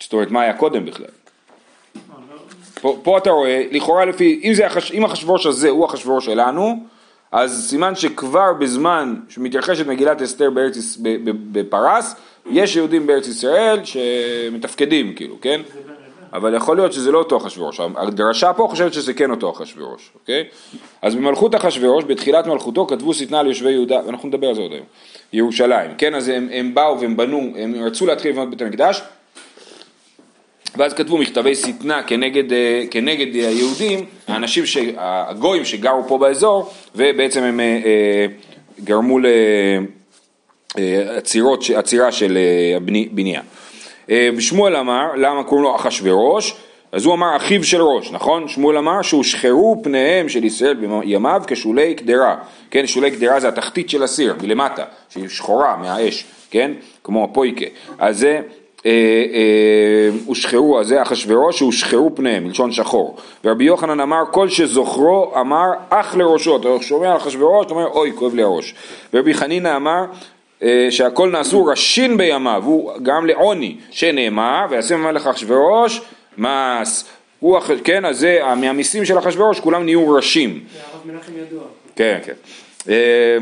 זאת 0.00 0.12
אומרת 0.12 0.30
מה 0.30 0.42
היה 0.42 0.52
קודם 0.52 0.84
בכלל? 0.84 1.06
פה, 2.80 2.98
פה 3.02 3.18
אתה 3.18 3.30
רואה, 3.30 3.64
לכאורה 3.70 4.04
לפי, 4.04 4.40
אם, 4.44 4.54
זה, 4.54 4.66
אם 4.94 5.04
אחשוורוש 5.04 5.46
הזה 5.46 5.68
הוא 5.68 5.86
אחשוורוש 5.86 6.24
שלנו, 6.24 6.84
אז 7.32 7.66
סימן 7.68 7.94
שכבר 7.94 8.52
בזמן 8.52 9.14
שמתרחשת 9.28 9.86
מגילת 9.86 10.22
אסתר 10.22 10.50
בארץ, 10.50 10.98
בפרס, 11.52 12.14
יש 12.50 12.76
יהודים 12.76 13.06
בארץ 13.06 13.28
ישראל 13.28 13.84
שמתפקדים 13.84 15.14
כאילו, 15.14 15.36
כן? 15.40 15.60
אבל 16.36 16.54
יכול 16.54 16.76
להיות 16.76 16.92
שזה 16.92 17.12
לא 17.12 17.18
אותו 17.18 17.36
אחשוורוש, 17.36 17.80
הדרשה 17.96 18.52
פה 18.52 18.66
חושבת 18.70 18.92
שזה 18.92 19.14
כן 19.14 19.30
אותו 19.30 19.50
אחשוורוש, 19.50 20.10
אוקיי? 20.14 20.44
אז 21.02 21.14
במלכות 21.14 21.54
אחשוורוש, 21.54 22.04
בתחילת 22.04 22.46
מלכותו 22.46 22.86
כתבו 22.86 23.14
שטנה 23.14 23.40
על 23.40 23.46
יושבי 23.46 23.70
יהודה, 23.70 24.00
ואנחנו 24.06 24.28
נדבר 24.28 24.46
על 24.46 24.54
זה 24.54 24.60
עוד 24.60 24.72
היום, 24.72 24.84
ירושלים, 25.32 25.90
כן? 25.98 26.14
אז 26.14 26.28
הם, 26.28 26.48
הם 26.52 26.74
באו 26.74 27.00
והם 27.00 27.16
בנו, 27.16 27.52
הם 27.56 27.74
רצו 27.84 28.06
להתחיל 28.06 28.30
לבנות 28.30 28.50
בית 28.50 28.62
המקדש, 28.62 29.02
ואז 30.76 30.94
כתבו 30.94 31.18
מכתבי 31.18 31.54
שטנה 31.54 32.02
כנגד, 32.02 32.44
כנגד 32.90 33.34
היהודים, 33.34 34.06
האנשים, 34.28 34.64
הגויים 34.96 35.64
שגרו 35.64 36.08
פה 36.08 36.18
באזור, 36.18 36.72
ובעצם 36.94 37.42
הם 37.42 37.60
גרמו 38.84 39.18
לעצירה 40.78 42.12
של 42.12 42.38
הבנייה. 42.76 43.40
שמואל 44.38 44.76
אמר, 44.76 45.06
למה 45.16 45.44
קוראים 45.44 45.64
לו 45.64 45.76
אחשוורוש? 45.76 46.56
אז 46.92 47.04
הוא 47.04 47.14
אמר 47.14 47.36
אחיו 47.36 47.64
של 47.64 47.82
ראש, 47.82 48.12
נכון? 48.12 48.48
שמואל 48.48 48.78
אמר 48.78 49.02
שהושחרו 49.02 49.80
פניהם 49.82 50.28
של 50.28 50.44
ישראל 50.44 50.74
בימיו 50.74 51.42
כשולי 51.46 51.94
קדרה, 51.94 52.36
כן? 52.70 52.86
שולי 52.86 53.10
קדרה 53.10 53.40
זה 53.40 53.48
התחתית 53.48 53.90
של 53.90 54.02
הסיר, 54.02 54.34
מלמטה, 54.42 54.84
שהיא 55.08 55.28
שחורה 55.28 55.76
מהאש, 55.76 56.24
כן? 56.50 56.72
כמו 57.04 57.24
הפויקה. 57.24 57.66
אז 57.98 58.18
זה... 58.18 58.40
הושחרו, 60.26 60.80
אז 60.80 60.86
זה 60.86 61.02
אחשוורוש 61.02 61.58
שהושחרו 61.58 62.14
פניהם, 62.14 62.44
מלשון 62.44 62.72
שחור. 62.72 63.16
ורבי 63.44 63.64
יוחנן 63.64 64.00
אמר 64.00 64.22
כל 64.30 64.48
שזוכרו 64.48 65.32
אמר 65.40 65.70
אח 65.88 66.14
לראשו, 66.14 66.56
אתה 66.56 66.68
שומע 66.80 67.12
על 67.12 67.18
אתה 67.62 67.74
אומר 67.74 67.86
אוי 67.86 68.12
כואב 68.14 68.34
לי 68.34 68.42
הראש. 68.42 68.74
ורבי 69.14 69.34
חנינא 69.34 69.76
אמר 69.76 70.04
שהכל 70.90 71.30
נעשו 71.30 71.64
ראשין 71.64 72.16
בימיו, 72.16 72.62
הוא 72.64 72.92
גרם 72.98 73.26
לעוני, 73.26 73.76
שנאמר 73.90 74.66
ויעשה 74.70 74.96
ממלך 74.96 75.26
אחשוורוש 75.26 76.00
מס 76.38 77.04
הוא, 77.40 77.58
כן, 77.84 78.04
אז 78.04 78.18
זה, 78.18 78.38
מהמיסים 78.56 79.04
של 79.04 79.18
אחשוורוש 79.18 79.60
כולם 79.60 79.84
נהיו 79.84 80.08
ראשים. 80.08 80.60
זה 80.72 80.78
הרב 80.92 81.00
מנחם 81.04 81.32
ידוע. 81.36 81.62
כן, 81.96 82.18
כן. 82.24 82.32
אה, 82.88 83.38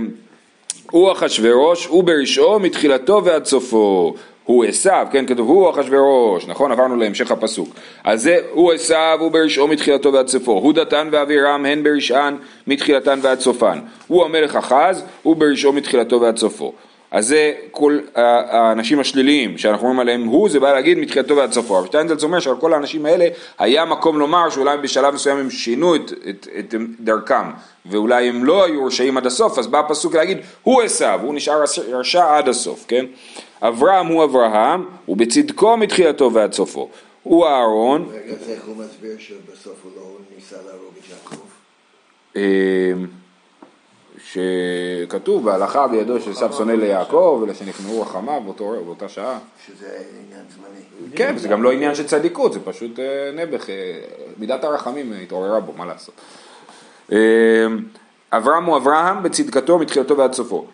הוא 0.90 1.12
אחשוורוש, 1.12 1.86
הוא 1.86 2.04
ברשעו 2.04 2.58
מתחילתו 2.58 3.24
ועד 3.24 3.44
סופו. 3.44 4.14
הוא 4.44 4.64
עשיו, 4.64 5.06
כן, 5.10 5.26
כתוב 5.26 5.48
הוא 5.48 5.70
אחשוורוש, 5.70 6.46
נכון? 6.46 6.72
עברנו 6.72 6.96
להמשך 6.96 7.30
הפסוק. 7.30 7.68
אז 8.04 8.22
זה, 8.22 8.38
הוא 8.50 8.72
עשיו, 8.72 9.18
הוא 9.20 9.30
ברשעו 9.30 9.68
מתחילתו 9.68 10.12
ועד 10.12 10.28
סופו. 10.28 10.52
הוא 10.52 10.72
דתן 10.72 11.08
ואבירם, 11.12 11.66
הן 11.66 11.82
ברשען 11.82 12.36
מתחילתן 12.66 13.18
ועד 13.22 13.40
סופן. 13.40 13.78
הוא 14.06 14.24
המלך 14.24 14.56
אחז, 14.56 15.04
הוא 15.22 15.36
ברשעו 15.36 15.72
מתחילתו 15.72 16.20
ועד 16.20 16.36
סופו. 16.36 16.72
אז 17.14 17.26
זה 17.26 17.52
כל 17.70 17.98
האנשים 18.14 19.00
השליליים 19.00 19.58
שאנחנו 19.58 19.82
אומרים 19.86 20.00
עליהם 20.00 20.24
הוא, 20.24 20.48
זה 20.48 20.60
בא 20.60 20.72
להגיד 20.72 20.98
מתחילתו 20.98 21.36
ועד 21.36 21.52
סופו. 21.52 21.78
אבל 21.78 21.86
שטיינזלץ 21.86 22.24
אומר 22.24 22.40
שעל 22.40 22.56
כל 22.60 22.74
האנשים 22.74 23.06
האלה 23.06 23.28
היה 23.58 23.84
מקום 23.84 24.18
לומר 24.18 24.50
שאולי 24.50 24.78
בשלב 24.78 25.14
מסוים 25.14 25.38
הם 25.38 25.50
שינו 25.50 25.96
את, 25.96 26.12
את, 26.28 26.48
את 26.58 26.74
דרכם 27.00 27.50
ואולי 27.86 28.28
הם 28.28 28.44
לא 28.44 28.64
היו 28.64 28.84
רשעים 28.86 29.16
עד 29.16 29.26
הסוף, 29.26 29.58
אז 29.58 29.66
בא 29.66 29.78
הפסוק 29.78 30.14
להגיד 30.14 30.38
הוא 30.62 30.82
עשיו, 30.82 31.20
הוא 31.22 31.34
נשאר 31.34 31.64
רשע 31.92 32.36
עד 32.36 32.48
הסוף, 32.48 32.84
כן? 32.88 33.06
אברהם 33.62 34.06
הוא 34.06 34.24
אברהם, 34.24 34.84
ובצדקו 35.08 35.76
מתחילתו 35.76 36.32
ועד 36.32 36.52
סופו. 36.52 36.88
הוא 37.22 37.46
אהרון, 37.46 38.08
רגע, 38.12 38.32
אז 38.32 38.50
איך 38.50 38.64
הוא 38.66 38.76
מסביר 38.76 39.16
שבסוף 39.18 39.76
הוא 39.82 39.92
לא 39.96 40.02
ניסה 40.36 40.56
להרוג 40.66 40.94
את 40.98 41.10
יעקב? 41.10 41.44
שכתוב 44.18 45.44
בהלכה 45.44 45.86
בידו 45.86 46.20
של 46.20 46.30
עשיו 46.30 46.52
שונא 46.52 46.72
ליעקב, 46.72 47.38
ולשנכנעו 47.42 48.02
רחמיו 48.02 48.40
באותו- 48.44 48.82
באותה 48.84 49.08
שעה. 49.08 49.38
שזה 49.66 49.86
עניין 50.26 50.44
זמני. 50.56 51.16
כן, 51.16 51.36
זה 51.36 51.48
גם 51.48 51.62
לא 51.62 51.72
עניין 51.72 51.94
של 51.94 52.06
צדיקות, 52.06 52.52
זה 52.52 52.60
פשוט 52.64 52.98
אה, 52.98 53.04
נעבך, 53.34 53.70
אה, 53.70 53.74
מידת 54.38 54.64
הרחמים 54.64 55.12
התעוררה 55.22 55.60
בו, 55.60 55.72
מה 55.76 55.84
לעשות. 55.84 56.14
אה, 57.12 57.18
אברהם 58.32 58.64
הוא 58.64 58.76
אברהם 58.76 59.22
בצדקתו 59.22 59.78
מתחילתו 59.78 60.16
ועד 60.16 60.32
סופו. 60.32 60.66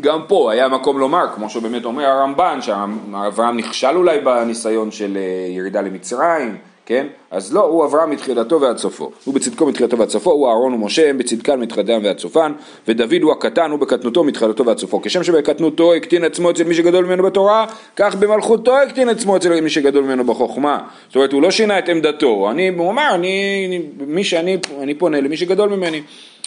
גם 0.00 0.20
פה 0.28 0.52
היה 0.52 0.68
מקום 0.68 0.98
לומר, 0.98 1.26
כמו 1.34 1.50
שבאמת 1.50 1.84
אומר 1.84 2.04
הרמב"ן, 2.06 2.58
שאברהם 2.62 3.56
נכשל 3.56 3.96
אולי 3.96 4.20
בניסיון 4.20 4.90
של 4.90 5.18
ירידה 5.48 5.80
למצרים, 5.80 6.56
כן? 6.88 7.06
אז 7.30 7.54
לא, 7.54 7.60
הוא 7.64 7.84
אברהם 7.84 8.10
מתחילתו 8.10 8.60
ועד 8.60 8.78
סופו. 8.78 9.10
הוא 9.24 9.34
בצדקו 9.34 9.66
מתחילתו 9.66 9.98
ועד 9.98 10.08
סופו, 10.08 10.30
הוא 10.30 10.48
אהרון 10.48 10.72
ומשה, 10.74 11.10
הם 11.10 11.18
בצדקן 11.18 11.60
מתחילתם 11.60 12.00
ועד 12.04 12.18
סופן, 12.18 12.52
ודוד 12.88 13.22
הוא 13.22 13.32
הקטן, 13.32 13.70
הוא 13.70 13.78
בקטנותו 13.78 14.24
מתחילתו 14.24 14.66
ועד 14.66 14.78
סופו. 14.78 15.00
כשם 15.02 15.22
שבקטנותו 15.22 15.94
הקטין 15.94 16.24
עצמו 16.24 16.50
אצל 16.50 16.64
מי 16.64 16.74
שגדול 16.74 17.04
ממנו 17.04 17.22
בתורה, 17.22 17.66
כך 17.96 18.14
במלכותו 18.14 18.76
הקטין 18.78 19.08
עצמו 19.08 19.36
אצל 19.36 19.60
מי 19.60 19.70
שגדול 19.70 20.04
ממנו 20.04 20.24
בחוכמה. 20.24 20.78
זאת 21.06 21.16
אומרת, 21.16 21.32
הוא 21.32 21.42
לא 21.42 21.50
שינה 21.50 21.78
את 21.78 21.88
עמדתו, 21.88 22.50
אני, 22.50 22.68
הוא 22.68 22.90
אמר, 22.90 23.10
אני, 23.14 23.82
מי 24.06 24.24
שאני, 24.24 24.56
אני 24.80 24.94
פונה 24.94 25.20
למי 25.20 25.36
שגדול 25.36 25.68
ממני. 25.68 26.02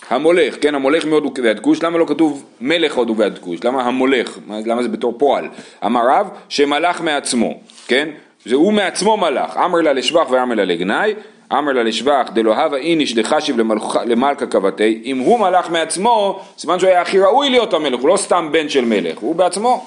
המולך, 0.10 0.56
כן, 0.62 0.76
המולך 0.76 1.06
מהודו 1.06 1.32
ועד 1.44 1.60
כוש, 1.60 1.84
למה 1.84 1.98
לא 1.98 2.06
כתוב 2.06 2.44
מלך 2.62 2.96
הודו 2.98 3.16
ועד 3.18 3.40
כוש? 3.40 3.64
למה 3.64 3.84
המולך? 3.84 4.38
מה- 4.48 4.60
למה 4.66 4.84
זה 4.84 4.90
בתור 4.90 5.14
פועל? 5.18 5.48
אמר 5.86 6.02
רב, 6.10 6.28
שמלך 6.50 7.02
מעצמו, 7.02 7.60
כן? 7.88 8.10
זה 8.46 8.56
הוא 8.56 8.74
מעצמו 8.74 9.18
מלך, 9.18 9.58
אמר 9.58 9.82
לה 9.82 9.94
לשבח 9.94 10.28
ואמר 10.30 10.56
לה 10.56 10.66
לגנאי, 10.66 11.14
אמר 11.54 11.72
לה 11.72 11.84
לשבח 11.84 12.30
דלא 12.34 12.54
הווה 12.56 12.78
איניש 12.78 13.16
דחשיב 13.16 13.60
למלכה- 13.60 14.46
כבתי, 14.50 15.02
אם 15.06 15.18
הוא 15.18 15.40
מלך 15.40 15.70
מעצמו, 15.70 16.40
סימן 16.58 16.80
שהוא 16.80 16.90
היה 16.90 17.02
הכי 17.02 17.20
ראוי 17.20 17.50
להיות 17.50 17.74
המלך, 17.74 18.00
הוא 18.00 18.10
לא 18.10 18.18
סתם 18.18 18.50
בן 18.52 18.70
של 18.70 18.86
מלך, 18.86 19.18
הוא 19.18 19.36
בעצמו. 19.36 19.86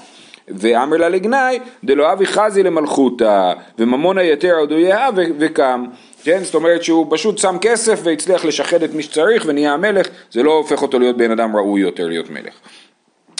ואמר 0.49 0.97
לה 0.97 1.09
לגנאי, 1.09 1.59
דלא 1.85 2.13
אבי 2.13 2.27
חזי 2.27 2.63
למלכותה, 2.63 3.53
וממון 3.79 4.19
היתר 4.19 4.57
עדויה 4.63 5.09
ו- 5.17 5.23
וקם. 5.39 5.85
כן, 6.25 6.39
זאת 6.43 6.55
אומרת 6.55 6.85
שהוא 6.85 7.07
פשוט 7.11 7.39
שם 7.39 7.57
כסף 7.61 8.01
והצליח 8.03 8.45
לשחד 8.45 8.83
את 8.83 8.95
מי 8.95 9.03
שצריך 9.03 9.45
ונהיה 9.47 9.73
המלך, 9.73 10.09
זה 10.31 10.43
לא 10.43 10.53
הופך 10.53 10.83
אותו 10.83 10.99
להיות 10.99 11.17
בן 11.17 11.31
אדם 11.31 11.57
ראוי 11.57 11.81
יותר 11.81 12.09
להיות 12.09 12.31
מלך. 12.31 12.55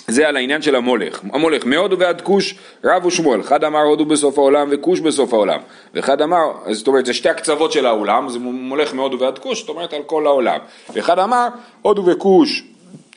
זה 0.09 0.29
על 0.29 0.37
העניין 0.37 0.63
של 0.63 0.75
המולך. 0.75 1.21
המולך 1.33 1.67
מהודו 1.67 1.99
ועד 1.99 2.21
כוש 2.21 2.55
רב 2.85 3.07
ושמואל. 3.07 3.41
אחד 3.41 3.65
אמר 3.65 3.81
הודו 3.81 4.05
בסוף 4.05 4.39
העולם 4.39 4.69
וכוש 4.71 5.01
בסוף 5.01 5.33
העולם. 5.33 5.61
ואחד 5.95 6.23
אמר, 6.23 6.53
זאת 6.71 6.89
אומרת 6.89 7.07
זה 7.07 7.15
שתי 7.15 7.29
הקצוות 7.29 7.73
של 7.73 7.87
העולם, 7.87 8.29
זה 8.29 8.39
מולך 8.39 8.95
מהודו 8.95 9.19
ועד 9.19 9.39
כוש, 9.39 9.61
זאת 9.61 9.69
אומרת 9.69 9.93
על 9.93 10.03
כל 10.03 10.27
העולם. 10.27 10.59
ואחד 10.95 11.19
אמר 11.19 11.49
הודו 11.83 12.07
וכוש 12.07 12.65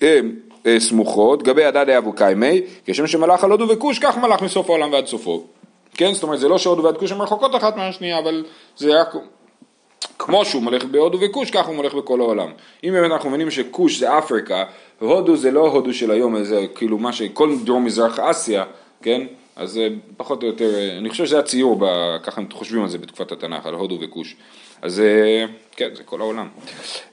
הם 0.01 0.35
אה, 0.65 0.79
סמוכות, 0.79 1.43
גבי 1.43 1.65
הדדי 1.65 1.97
אבו 1.97 2.13
קיימי, 2.13 2.61
כשם 2.85 3.07
שמלך 3.07 3.43
על 3.43 3.51
הודו 3.51 3.67
וכוש, 3.69 3.99
כך 3.99 4.17
מלך 4.17 4.41
מסוף 4.41 4.69
העולם 4.69 4.93
ועד 4.93 5.05
סופו. 5.05 5.43
כן, 5.93 6.13
זאת 6.13 6.23
אומרת 6.23 6.39
זה 6.39 6.47
לא 6.47 6.57
שהודו 6.57 6.83
ועד 6.83 6.97
כוש 6.97 7.11
הן 7.11 7.21
רחוקות 7.21 7.55
אחת 7.55 7.77
מהשנייה, 7.77 8.19
אבל 8.19 8.45
זה 8.77 9.01
רק 9.01 9.15
כמו 10.19 10.45
שהוא 10.45 10.63
מולך 10.63 10.83
בהודו 10.83 11.19
וכוש, 11.21 11.51
ככה 11.51 11.67
הוא 11.67 11.75
מולך 11.75 11.93
בכל 11.93 12.19
העולם. 12.19 12.49
אם 12.83 12.89
באמת 12.93 13.11
אנחנו 13.11 13.29
מבינים 13.29 13.51
שכוש 13.51 13.99
זה 13.99 14.17
אפריקה, 14.17 14.63
והודו 15.01 15.37
זה 15.37 15.51
לא 15.51 15.67
הודו 15.67 15.93
של 15.93 16.11
היום, 16.11 16.43
זה 16.43 16.65
כאילו 16.75 16.97
מה 16.97 17.13
שכל 17.13 17.55
דרום 17.63 17.85
מזרח 17.85 18.19
אסיה, 18.19 18.63
כן? 19.01 19.27
אז 19.55 19.79
פחות 20.17 20.43
או 20.43 20.47
יותר, 20.47 20.97
אני 20.97 21.09
חושב 21.09 21.25
שזה 21.25 21.39
הציור, 21.39 21.87
ככה 22.23 22.41
הם 22.41 22.47
חושבים 22.51 22.83
על 22.83 22.89
זה 22.89 22.97
בתקופת 22.97 23.31
התנ"ך, 23.31 23.65
על 23.65 23.73
הודו 23.73 23.97
וכוש. 24.01 24.35
אז 24.81 24.99
אה, 24.99 25.45
כן, 25.77 25.89
זה 25.93 26.03
כל 26.03 26.21
העולם. 26.21 26.47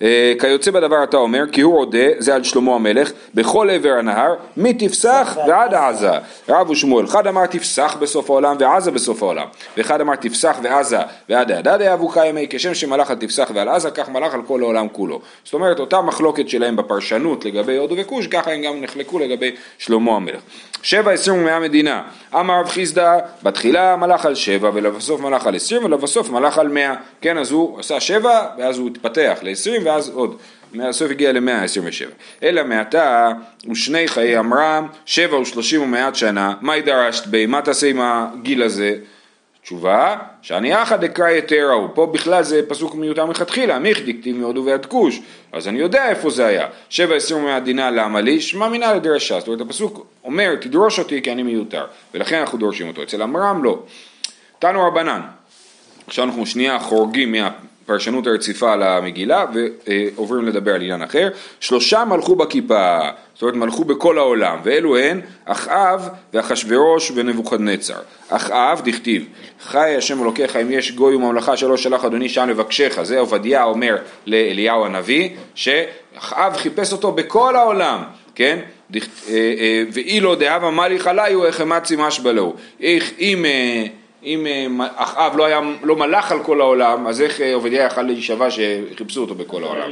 אה, 0.03 0.33
כיוצא 0.41 0.71
בדבר 0.71 1.05
אתה 1.05 1.17
אומר, 1.17 1.45
כי 1.53 1.61
הוא 1.61 1.79
עודה, 1.79 2.09
זה 2.19 2.35
על 2.35 2.45
שלמה 2.45 2.75
המלך, 2.75 3.13
בכל 3.35 3.71
עבר 3.71 3.93
הנהר, 3.99 4.35
מתפסח 4.57 5.39
ועד 5.49 5.75
עזה. 5.75 6.11
רב 6.49 6.71
ושמואל, 6.71 7.05
אחד 7.05 7.27
אמר 7.27 7.47
תפסח 7.47 7.97
בסוף 8.01 8.31
העולם 8.31 8.57
ועזה 8.59 8.91
בסוף 8.91 9.23
העולם, 9.23 9.47
ואחד 9.77 10.01
אמר 10.01 10.17
תפסח 10.17 10.57
ועזה 10.63 10.99
ועד 11.29 11.53
העדד 11.53 11.83
אבו 11.83 12.09
קיימי, 12.09 12.47
כשם 12.51 12.75
שמלך 12.75 13.11
על 13.11 13.17
תפסח 13.17 13.51
ועל 13.55 13.69
עזה, 13.69 13.91
כך 13.91 14.09
מלך 14.09 14.35
על 14.35 14.43
כל 14.47 14.63
העולם 14.63 14.89
כולו. 14.89 15.21
זאת 15.45 15.55
אומרת, 15.55 15.81
אותה 15.81 16.01
מחלוקת 16.01 16.49
שלהם 16.49 16.77
בפרשנות 16.77 17.45
לגבי 17.45 17.77
הודו 17.77 17.95
וכוש, 17.99 18.27
ככה 18.27 18.53
הם 18.53 18.63
גם 18.63 18.81
נחלקו 18.81 19.19
לגבי 19.19 19.51
שלמה 19.79 20.17
המלך. 20.17 20.41
שבע 20.83 21.13
עשרים 21.13 21.41
ומאה 21.41 21.61
מדינה, 21.61 22.03
אמר 22.35 22.61
רב 22.61 22.69
חיסדא, 22.69 23.19
בתחילה 23.43 23.97
מלך 23.97 24.27
על 24.27 24.35
שבע 24.35 24.71
ולבסוף 24.75 25.21
מלך 25.21 25.47
על 25.47 25.55
עשרים 25.55 25.85
ולבסוף 25.85 26.31
מלך 26.31 26.59
על 26.59 26.69
מאה, 26.69 26.95
כן 27.21 27.39
אז 27.39 27.51
הוא 27.51 27.81
עשה 27.81 28.01
שבע 28.01 28.54
ואז 28.59 28.79
הוא 28.79 28.89
התפתח 28.89 29.39
לעשרים 29.43 29.87
ואז 29.87 30.09
עוד, 30.09 30.37
מהסוף 30.73 31.11
הגיע 31.11 31.33
למאה 31.33 31.65
עשרים 31.65 31.89
ושבע. 31.89 32.11
אלא 32.43 32.65
מעתה 32.65 33.33
ושני 33.71 34.09
חיי 34.09 34.37
עמרם, 34.37 34.87
שבע 35.07 35.39
ושלושים 35.39 35.83
ומעט 35.83 36.15
שנה, 36.15 36.55
מה 36.61 36.81
דרשת 36.81 37.27
בי, 37.27 37.47
מה 37.47 37.63
תעשה 37.63 37.87
עם 37.87 38.01
הגיל 38.01 38.63
הזה? 38.63 38.97
תשובה, 39.65 40.17
שאני 40.43 40.83
אחא 40.83 40.97
דקרא 40.97 41.31
יתראו, 41.31 41.95
פה 41.95 42.07
בכלל 42.07 42.43
זה 42.43 42.61
פסוק 42.69 42.95
מיותר 42.95 43.27
מלכתחילה, 43.27 43.79
מיכדי 43.79 44.21
כתיב 44.21 44.37
מהודו 44.37 44.65
ועד 44.65 44.87
כוש, 44.87 45.21
אז 45.53 45.69
אני 45.69 45.79
יודע 45.79 46.09
איפה 46.09 46.31
זה 46.31 46.47
היה, 46.47 46.67
שבע 46.89 47.17
עשרים 47.17 47.45
ומאה 47.45 47.61
דינה 47.61 47.91
למה 47.91 48.21
לי, 48.21 48.41
שמע 48.41 48.69
מינה 48.69 48.95
לדרשה, 48.95 49.39
זאת 49.39 49.49
אומרת 49.49 49.61
הפסוק 49.61 50.07
אומר 50.25 50.55
תדרוש 50.55 50.99
אותי 50.99 51.23
כי 51.23 51.33
אני 51.33 51.43
מיותר, 51.43 51.87
ולכן 52.15 52.39
אנחנו 52.39 52.59
דורשים 52.59 52.89
אותו, 52.89 53.03
אצל 53.03 53.23
עמרם 53.23 53.65
לא. 53.65 53.83
תנו 54.59 54.87
רבנן, 54.87 55.21
עכשיו 56.07 56.25
אנחנו 56.25 56.47
שנייה 56.47 56.79
חורגים 56.79 57.35
מהפרשנות 57.89 58.27
הרציפה 58.27 58.73
על 58.73 58.83
המגילה 58.83 59.45
ועוברים 59.55 60.45
לדבר 60.45 60.75
על 60.75 60.83
עניין 60.83 61.03
אחר. 61.03 61.29
שלושה 61.61 62.05
מלכו 62.05 62.37
בכיפה, 62.37 62.99
זאת 63.35 63.43
אומרת 63.43 63.55
מלכו 63.55 63.85
בכל 63.85 64.19
העולם, 64.19 64.59
ואלו 64.65 64.97
הן 64.97 65.21
אחאב 65.45 66.09
ואחשוורוש 66.35 67.13
ונבוכדנצר. 67.15 67.99
אחאב 68.29 68.81
דכתיב, 68.85 69.27
חי 69.63 69.95
השם 69.99 70.23
אלוקיך 70.23 70.57
אם 70.57 70.71
יש 70.71 70.93
גוי 70.93 71.15
וממלכה 71.15 71.57
שלא 71.57 71.77
שלח 71.77 72.05
אדוני 72.05 72.29
שם 72.29 72.49
לבקשך, 72.49 72.99
זה 73.03 73.19
עובדיה 73.19 73.65
אומר 73.65 73.97
לאליהו 74.27 74.85
הנביא, 74.85 75.29
שאחאב 75.55 76.57
חיפש 76.57 76.93
אותו 76.93 77.13
בכל 77.13 77.57
העולם, 77.57 78.03
כן? 78.35 78.59
אה, 78.95 79.01
אה, 79.31 79.83
ואילו 79.93 80.35
דהבה 80.35 80.71
מליך 80.71 81.07
עליו 81.07 81.45
איך 81.45 81.61
אמצי 81.61 81.97
משבע 81.99 82.33
לו. 82.33 82.55
איך 82.81 83.13
אם... 83.19 83.45
אה, 84.25 84.29
אם 84.29 84.81
אה, 84.81 84.87
אחאב 84.97 85.37
לא 85.37 85.45
היה, 85.45 85.61
לא 85.83 85.97
מלך 85.97 86.33
על 86.33 86.43
כל 86.43 86.61
העולם, 86.61 87.07
אז 87.07 87.21
איך 87.21 87.41
אה, 87.41 87.55
עובדיה 87.55 87.87
יכל 87.87 88.03
להישבע 88.03 88.49
שחיפשו 88.51 89.21
אותו 89.21 89.35
בכל 89.35 89.65
העולם? 89.65 89.91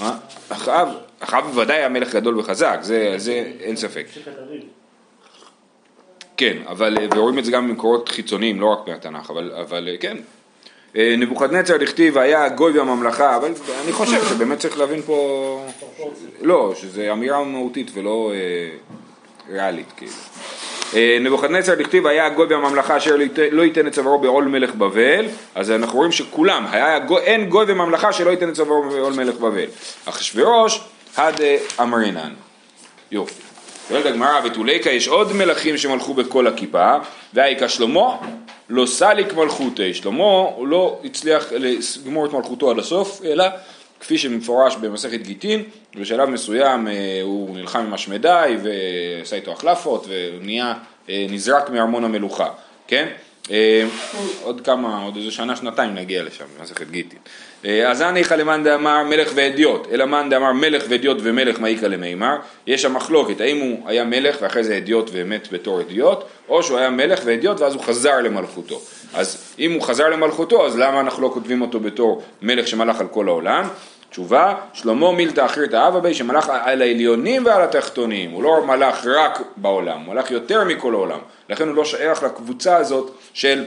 מה? 0.00 0.16
אחאב, 0.48 0.88
אחאב 1.20 1.44
בוודאי 1.44 1.76
היה 1.76 1.88
מלך 1.88 2.14
גדול 2.14 2.38
וחזק, 2.38 2.78
זה, 2.80 3.14
זה 3.16 3.52
אין 3.60 3.76
ספק. 3.76 4.06
כן, 6.36 6.56
אבל, 6.66 6.98
אה, 6.98 7.06
ורואים 7.16 7.38
את 7.38 7.44
זה 7.44 7.52
גם 7.52 7.68
במקורות 7.68 8.08
חיצוניים, 8.08 8.60
לא 8.60 8.66
רק 8.66 8.88
מהתנ"ך, 8.88 9.30
אבל, 9.30 9.52
אבל 9.60 9.88
אה, 9.92 9.96
כן. 9.96 10.16
אה, 10.96 11.14
נבוכדנצר 11.18 11.76
דכתיב 11.76 12.18
היה 12.18 12.48
גוי 12.48 12.78
והממלכה, 12.78 13.36
אבל 13.36 13.52
אני 13.84 13.92
חושב 13.92 14.24
שבאמת 14.24 14.58
צריך 14.58 14.78
להבין 14.78 15.02
פה, 15.02 15.66
לא, 16.40 16.72
שזה 16.76 17.12
אמירה 17.12 17.44
מהותית 17.44 17.90
ולא 17.94 18.32
אה, 18.34 18.70
ריאלית, 19.54 19.92
כאילו. 19.96 20.12
אה, 20.94 21.18
נבוכדנצר 21.20 21.74
דכתיב 21.74 22.06
היה 22.06 22.26
הגוי 22.26 22.46
והממלכה 22.46 22.96
אשר 22.96 23.16
לא 23.16 23.24
לא 23.50 23.62
ייתן 23.62 23.86
את 23.86 23.92
צווארו 23.92 24.18
בעול 24.18 24.44
מלך 24.44 24.74
בבל, 24.74 25.26
אז 25.54 25.70
אנחנו 25.70 25.98
רואים 25.98 26.12
שכולם, 26.12 26.66
היה, 26.70 26.98
אין 27.22 27.48
גוי 27.48 27.64
וממלכה 27.68 28.12
שלא 28.12 28.30
ייתן 28.30 28.48
את 28.48 28.54
צווארו 28.54 28.90
בעול 28.90 29.12
מלך 29.12 29.36
בבל. 29.36 29.66
אחשוורוש, 30.04 30.80
הד 31.16 31.40
אה, 31.40 31.56
אמרינן. 31.80 32.32
יופי. 33.10 33.42
שואלת 33.88 34.06
הגמרא, 34.06 34.40
ותוליקה 34.44 34.90
יש 34.90 35.08
עוד 35.08 35.32
מלכים 35.32 35.78
שמלכו 35.78 36.14
בכל 36.14 36.46
הכיפה, 36.46 36.96
והאיכה 37.34 37.68
שלמה 37.68 38.16
לא 38.70 38.86
סליק 38.86 39.34
מלכותי, 39.34 39.94
שלמה 39.94 40.24
הוא 40.24 40.68
לא 40.68 40.98
הצליח 41.04 41.46
לגמור 41.52 42.26
את 42.26 42.32
מלכותו 42.32 42.70
עד 42.70 42.78
הסוף, 42.78 43.20
אלא 43.24 43.44
כפי 44.02 44.18
שמפורש 44.18 44.76
במסכת 44.76 45.20
גיטין, 45.20 45.62
בשלב 45.96 46.28
מסוים 46.28 46.88
אה, 46.88 47.20
הוא 47.22 47.56
נלחם 47.56 47.78
עם 47.78 47.94
השמדי 47.94 48.56
ועשה 48.62 49.36
איתו 49.36 49.52
החלפות 49.52 50.06
ונהיה, 50.08 50.74
אה, 51.08 51.26
נזרק 51.30 51.70
מארמון 51.70 52.04
המלוכה, 52.04 52.48
כן? 52.86 53.08
אה, 53.50 53.84
עוד 54.42 54.60
כמה, 54.60 55.02
עוד 55.02 55.16
איזה 55.16 55.30
שנה, 55.30 55.56
שנתיים 55.56 55.94
נגיע 55.94 56.22
לשם, 56.22 56.44
במסכת 56.58 56.90
גיטין. 56.90 57.18
אז 57.86 58.00
הניחא 58.00 58.34
למאן 58.34 58.64
דאמר 58.64 59.02
מלך 59.04 59.32
ואדיוט, 59.34 59.88
אלא 59.92 60.04
מאן 60.04 60.30
דאמר 60.30 60.52
מלך 60.52 60.84
ואדיוט 60.88 61.18
ומלך 61.20 61.60
מאיכא 61.60 61.86
למימר, 61.86 62.36
יש 62.66 62.82
שם 62.82 62.94
מחלוקת, 62.94 63.40
האם 63.40 63.60
הוא 63.60 63.88
היה 63.88 64.04
מלך 64.04 64.36
ואחרי 64.40 64.64
זה 64.64 64.76
אדיוט 64.76 65.10
ומת 65.12 65.48
בתור 65.52 65.80
אדיוט, 65.80 66.18
או 66.48 66.62
שהוא 66.62 66.78
היה 66.78 66.90
מלך 66.90 67.20
ואדיוט 67.24 67.60
ואז 67.60 67.74
הוא 67.74 67.82
חזר 67.82 68.20
למלכותו. 68.20 68.80
אז 69.14 69.54
אם 69.58 69.72
הוא 69.72 69.82
חזר 69.82 70.08
למלכותו, 70.08 70.66
אז 70.66 70.78
למה 70.78 71.00
אנחנו 71.00 71.22
לא 71.22 71.30
כותבים 71.34 71.62
אותו 71.62 71.80
בתור 71.80 72.22
מלך 72.42 72.68
שמלך 72.68 73.00
על 73.00 73.08
כל 73.08 73.28
העולם? 73.28 73.68
תשובה, 74.12 74.54
שלמה 74.72 75.12
מילתא 75.12 75.44
אחריתא 75.44 75.88
אבא 75.88 76.00
בי 76.00 76.14
שמלך 76.14 76.52
על 76.62 76.82
העליונים 76.82 77.46
ועל 77.46 77.62
התחתונים, 77.62 78.30
הוא 78.30 78.42
לא 78.42 78.66
מלך 78.66 79.06
רק 79.06 79.42
בעולם, 79.56 80.02
הוא 80.04 80.14
מלך 80.14 80.30
יותר 80.30 80.64
מכל 80.64 80.94
העולם, 80.94 81.18
לכן 81.48 81.68
הוא 81.68 81.76
לא 81.76 81.84
שייך 81.84 82.22
לקבוצה 82.22 82.76
הזאת 82.76 83.10
של 83.34 83.64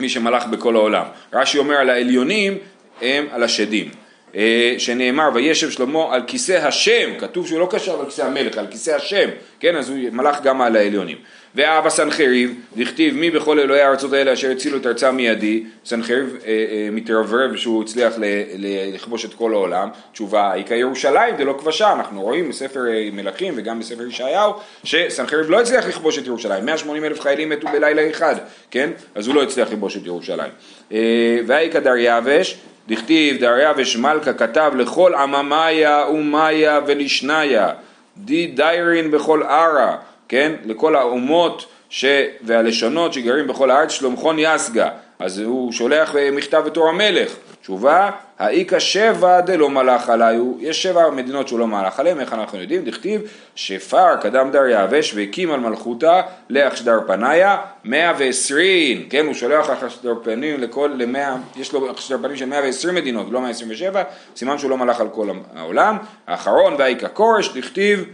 מי 0.00 0.08
שמלך 0.08 0.46
בכל 0.46 0.76
העולם. 0.76 1.04
רש"י 1.32 1.58
אומר 1.58 1.74
על 1.74 1.90
העליונים 1.90 2.58
הם 3.02 3.26
על 3.32 3.42
השדים. 3.42 3.90
אה, 4.36 4.74
שנאמר 4.78 5.28
וישב 5.34 5.70
שלמה 5.70 6.14
על 6.14 6.22
כיסא 6.26 6.52
השם, 6.52 7.10
כתוב 7.18 7.46
שהוא 7.46 7.60
לא 7.60 7.68
קשר 7.70 8.00
על 8.00 8.06
כיסא 8.06 8.22
המלך, 8.22 8.58
על 8.58 8.66
כיסא 8.70 8.90
השם, 8.90 9.28
כן, 9.60 9.76
אז 9.76 9.90
הוא 9.90 9.98
מלך 10.12 10.42
גם 10.42 10.62
על 10.62 10.76
העליונים. 10.76 11.16
ואבא 11.54 11.90
סנחריב, 11.90 12.54
דכתיב 12.76 13.16
מי 13.16 13.30
בכל 13.30 13.58
אלוהי 13.58 13.80
הארצות 13.80 14.12
האלה 14.12 14.32
אשר 14.32 14.50
הצילו 14.50 14.76
את 14.76 14.86
ארצם 14.86 15.16
מידי, 15.16 15.64
סנחריב 15.84 16.36
אה, 16.44 16.50
אה, 16.50 16.88
מתרברב 16.92 17.56
שהוא 17.56 17.82
הצליח 17.82 18.14
ל, 18.18 18.24
ל, 18.56 18.94
לכבוש 18.94 19.24
את 19.24 19.34
כל 19.34 19.52
העולם, 19.52 19.88
תשובה 20.12 20.54
איכה 20.54 20.74
ירושלים 20.74 21.36
זה 21.36 21.44
לא 21.44 21.56
כבשה, 21.58 21.92
אנחנו 21.92 22.22
רואים 22.22 22.48
בספר 22.48 22.80
אה, 22.88 23.08
מלכים 23.12 23.54
וגם 23.56 23.80
בספר 23.80 24.06
ישעיהו 24.06 24.52
שסנחריב 24.84 25.50
לא 25.50 25.60
הצליח 25.60 25.86
לכבוש 25.86 26.18
את 26.18 26.26
ירושלים, 26.26 26.66
180 26.66 27.04
אלף 27.04 27.20
חיילים 27.20 27.48
מתו 27.48 27.68
בלילה 27.72 28.10
אחד, 28.10 28.34
כן, 28.70 28.90
אז 29.14 29.26
הוא 29.26 29.34
לא 29.34 29.42
הצליח 29.42 29.68
לכבוש 29.68 29.96
את 29.96 30.06
ירושלים. 30.06 30.52
אה, 30.92 31.38
ואיכה 31.46 31.80
דריווש 31.80 32.56
דכתיב 32.88 33.40
דריווש 33.40 33.96
מלכה 33.96 34.32
כתב 34.32 34.72
לכל 34.76 35.14
עממיה 35.14 36.04
ומיה 36.08 36.80
ולשניה. 36.86 37.70
די 38.16 38.46
דיירין 38.46 39.10
בכל 39.10 39.42
ערה 39.42 39.96
כן? 40.32 40.52
לכל 40.64 40.96
האומות 40.96 41.66
ש... 41.90 42.04
והלשונות 42.42 43.12
שגרים 43.12 43.46
בכל 43.46 43.70
הארץ 43.70 43.90
שלומכון 43.90 44.36
יסגה 44.38 44.88
אז 45.18 45.38
הוא 45.38 45.72
שולח 45.72 46.14
מכתב 46.32 46.62
בתור 46.66 46.88
המלך 46.88 47.36
תשובה, 47.62 48.10
האיכא 48.38 48.78
שבע 48.78 49.40
דלא 49.40 49.70
מלך 49.70 50.10
עליו, 50.10 50.54
יש 50.60 50.82
שבע 50.82 51.10
מדינות 51.10 51.48
שהוא 51.48 51.58
לא 51.58 51.66
מלך 51.66 52.00
עליהן, 52.00 52.20
איך 52.20 52.32
אנחנו 52.32 52.60
יודעים? 52.60 52.84
דכתיב 52.84 53.20
שפר 53.54 54.16
קדם 54.16 54.50
דריווש 54.50 55.14
והקים 55.14 55.52
על 55.52 55.60
מלכותה 55.60 56.20
לאחשדר 56.50 57.00
פניה 57.06 57.56
מאה 57.84 58.12
ועשרים, 58.18 59.08
כן, 59.10 59.26
הוא 59.26 59.34
שולח 59.34 59.70
אחשדר 59.70 60.14
פנים 60.22 60.60
לכל, 60.60 60.90
למאה, 60.96 61.36
יש 61.56 61.72
לו 61.72 61.90
אחשדר 61.90 62.18
פנים 62.22 62.36
של 62.36 62.46
מאה 62.46 62.60
ועשרים 62.60 62.94
מדינות, 62.94 63.26
לא 63.30 63.40
מאה 63.40 63.50
עשרים 63.50 63.70
ושבע, 63.70 64.02
סימן 64.36 64.58
שהוא 64.58 64.70
לא 64.70 64.76
מלך 64.76 65.00
על 65.00 65.08
כל 65.08 65.28
העולם. 65.56 65.96
האחרון, 66.26 66.74
והאיכא 66.78 67.08
כורש, 67.12 67.56
דכתיב 67.56 68.04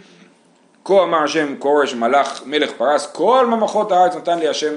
כה 0.89 1.03
אמר 1.03 1.23
השם 1.25 1.55
כורש 1.59 1.95
מלך 1.95 2.43
מלך 2.47 2.71
פרס 2.73 3.07
כל 3.13 3.47
ממלכות 3.47 3.93
הארץ 3.93 4.17
נתן 4.17 4.39
לי 4.39 4.49
השם 4.49 4.75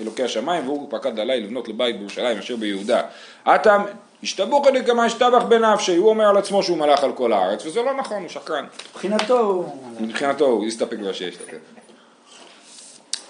אלוקי 0.00 0.22
השמיים 0.22 0.68
והוא 0.68 0.86
פקד 0.90 1.18
עליי 1.18 1.40
לבנות 1.40 1.68
לבית 1.68 1.98
בירושלים 1.98 2.38
אשר 2.38 2.56
ביהודה. 2.56 3.02
אטם 3.44 3.82
השתבוך 4.22 4.66
לי 4.66 4.84
כמה 4.84 5.04
השתבח 5.04 5.42
בנפשי, 5.48 5.96
הוא 5.96 6.08
אומר 6.08 6.24
על 6.28 6.36
עצמו 6.36 6.62
שהוא 6.62 6.78
מלך 6.78 7.04
על 7.04 7.12
כל 7.12 7.32
הארץ 7.32 7.66
וזה 7.66 7.82
לא 7.82 7.94
נכון, 7.94 8.22
הוא 8.22 8.28
שקרן. 8.28 8.64
מבחינתו 8.90 9.40
הוא... 9.40 9.76
מבחינתו 10.00 10.44
הוא 10.44 10.66
יסתפק 10.66 10.98
בשיש 10.98 11.38
לו. 11.40 11.58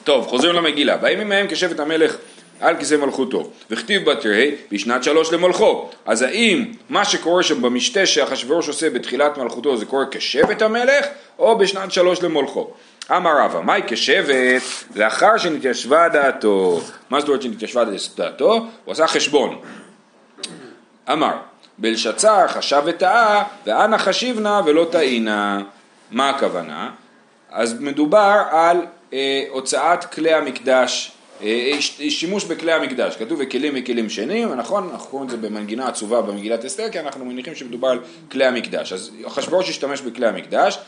טוב, 0.05 0.27
חוזרים 0.27 0.55
למגילה. 0.55 0.97
באים 0.97 1.21
עמהם 1.21 1.47
כשבט 1.49 1.81
המלך 1.81 2.17
על 2.63 2.77
כיסא 2.77 2.95
מלכותו, 2.95 3.51
וכתיב 3.71 4.11
בתרהי 4.11 4.55
בשנת 4.71 5.05
שלוש 5.05 5.33
למלכו. 5.33 5.91
אז 6.07 6.23
האם 6.23 6.73
מה 6.89 7.05
שקורה 7.05 7.43
שם 7.43 7.63
במשתה 7.63 8.07
שאחשוורוש 8.07 8.69
עושה 8.69 8.91
בתחילת 8.91 9.39
מלכותו 9.39 9.77
זה 9.77 9.87
קורה 9.87 10.05
כשבט 10.11 10.63
המלך, 10.63 11.07
או 11.39 11.59
בשנת 11.59 11.93
שלוש 11.93 12.23
למולכו? 12.23 12.71
אמר 13.11 13.31
רבא, 13.39 13.61
מהי 13.61 13.83
כשבט 13.87 14.63
לאחר 14.95 15.39
שנתיישבה 15.39 16.09
דעתו? 16.09 16.81
מה 17.11 17.21
זאת 17.21 17.29
אומרת 17.29 17.43
שנתיישבה 17.43 17.85
דעתו? 18.17 18.67
הוא 18.85 18.93
עשה 18.93 19.07
חשבון. 19.07 19.61
אמר, 21.13 21.35
בלשצר 21.79 22.49
חשב 22.49 22.83
וטעה, 22.87 23.45
ואנא 23.67 23.97
חשיבנה 23.97 24.61
ולא 24.67 24.87
טעינה. 24.91 25.61
מה 26.11 26.31
הכוונה? 26.31 26.91
אז 27.51 27.81
מדובר 27.81 28.43
על 28.51 28.87
אה, 29.13 29.45
הוצאת 29.51 30.05
כלי 30.05 30.35
המקדש 30.35 31.13
שימוש 32.09 32.45
בכלי 32.45 32.73
המקדש, 32.73 33.17
כתוב 33.17 33.39
וכלים 33.43 33.75
מכלים 33.75 34.11
שנים, 34.11 34.53
נכון? 34.53 34.89
אנחנו 34.93 35.11
קוראים 35.11 35.27
את 35.27 35.31
זה 35.31 35.37
במנגינה 35.49 35.89
עצובה 35.89 36.23
במגילת 36.23 36.65
אסתר, 36.65 36.91
כי 36.91 37.01
אנחנו 37.01 37.25
מניחים 37.25 37.55
שמדובר 37.55 37.89
על 37.89 37.99
כלי 38.31 38.45
המקדש. 38.45 38.93
אז 38.93 39.11
אחשוורוש 39.27 39.71
השתמש 39.71 40.01
בכלי 40.01 40.27
המקדש, 40.27 40.79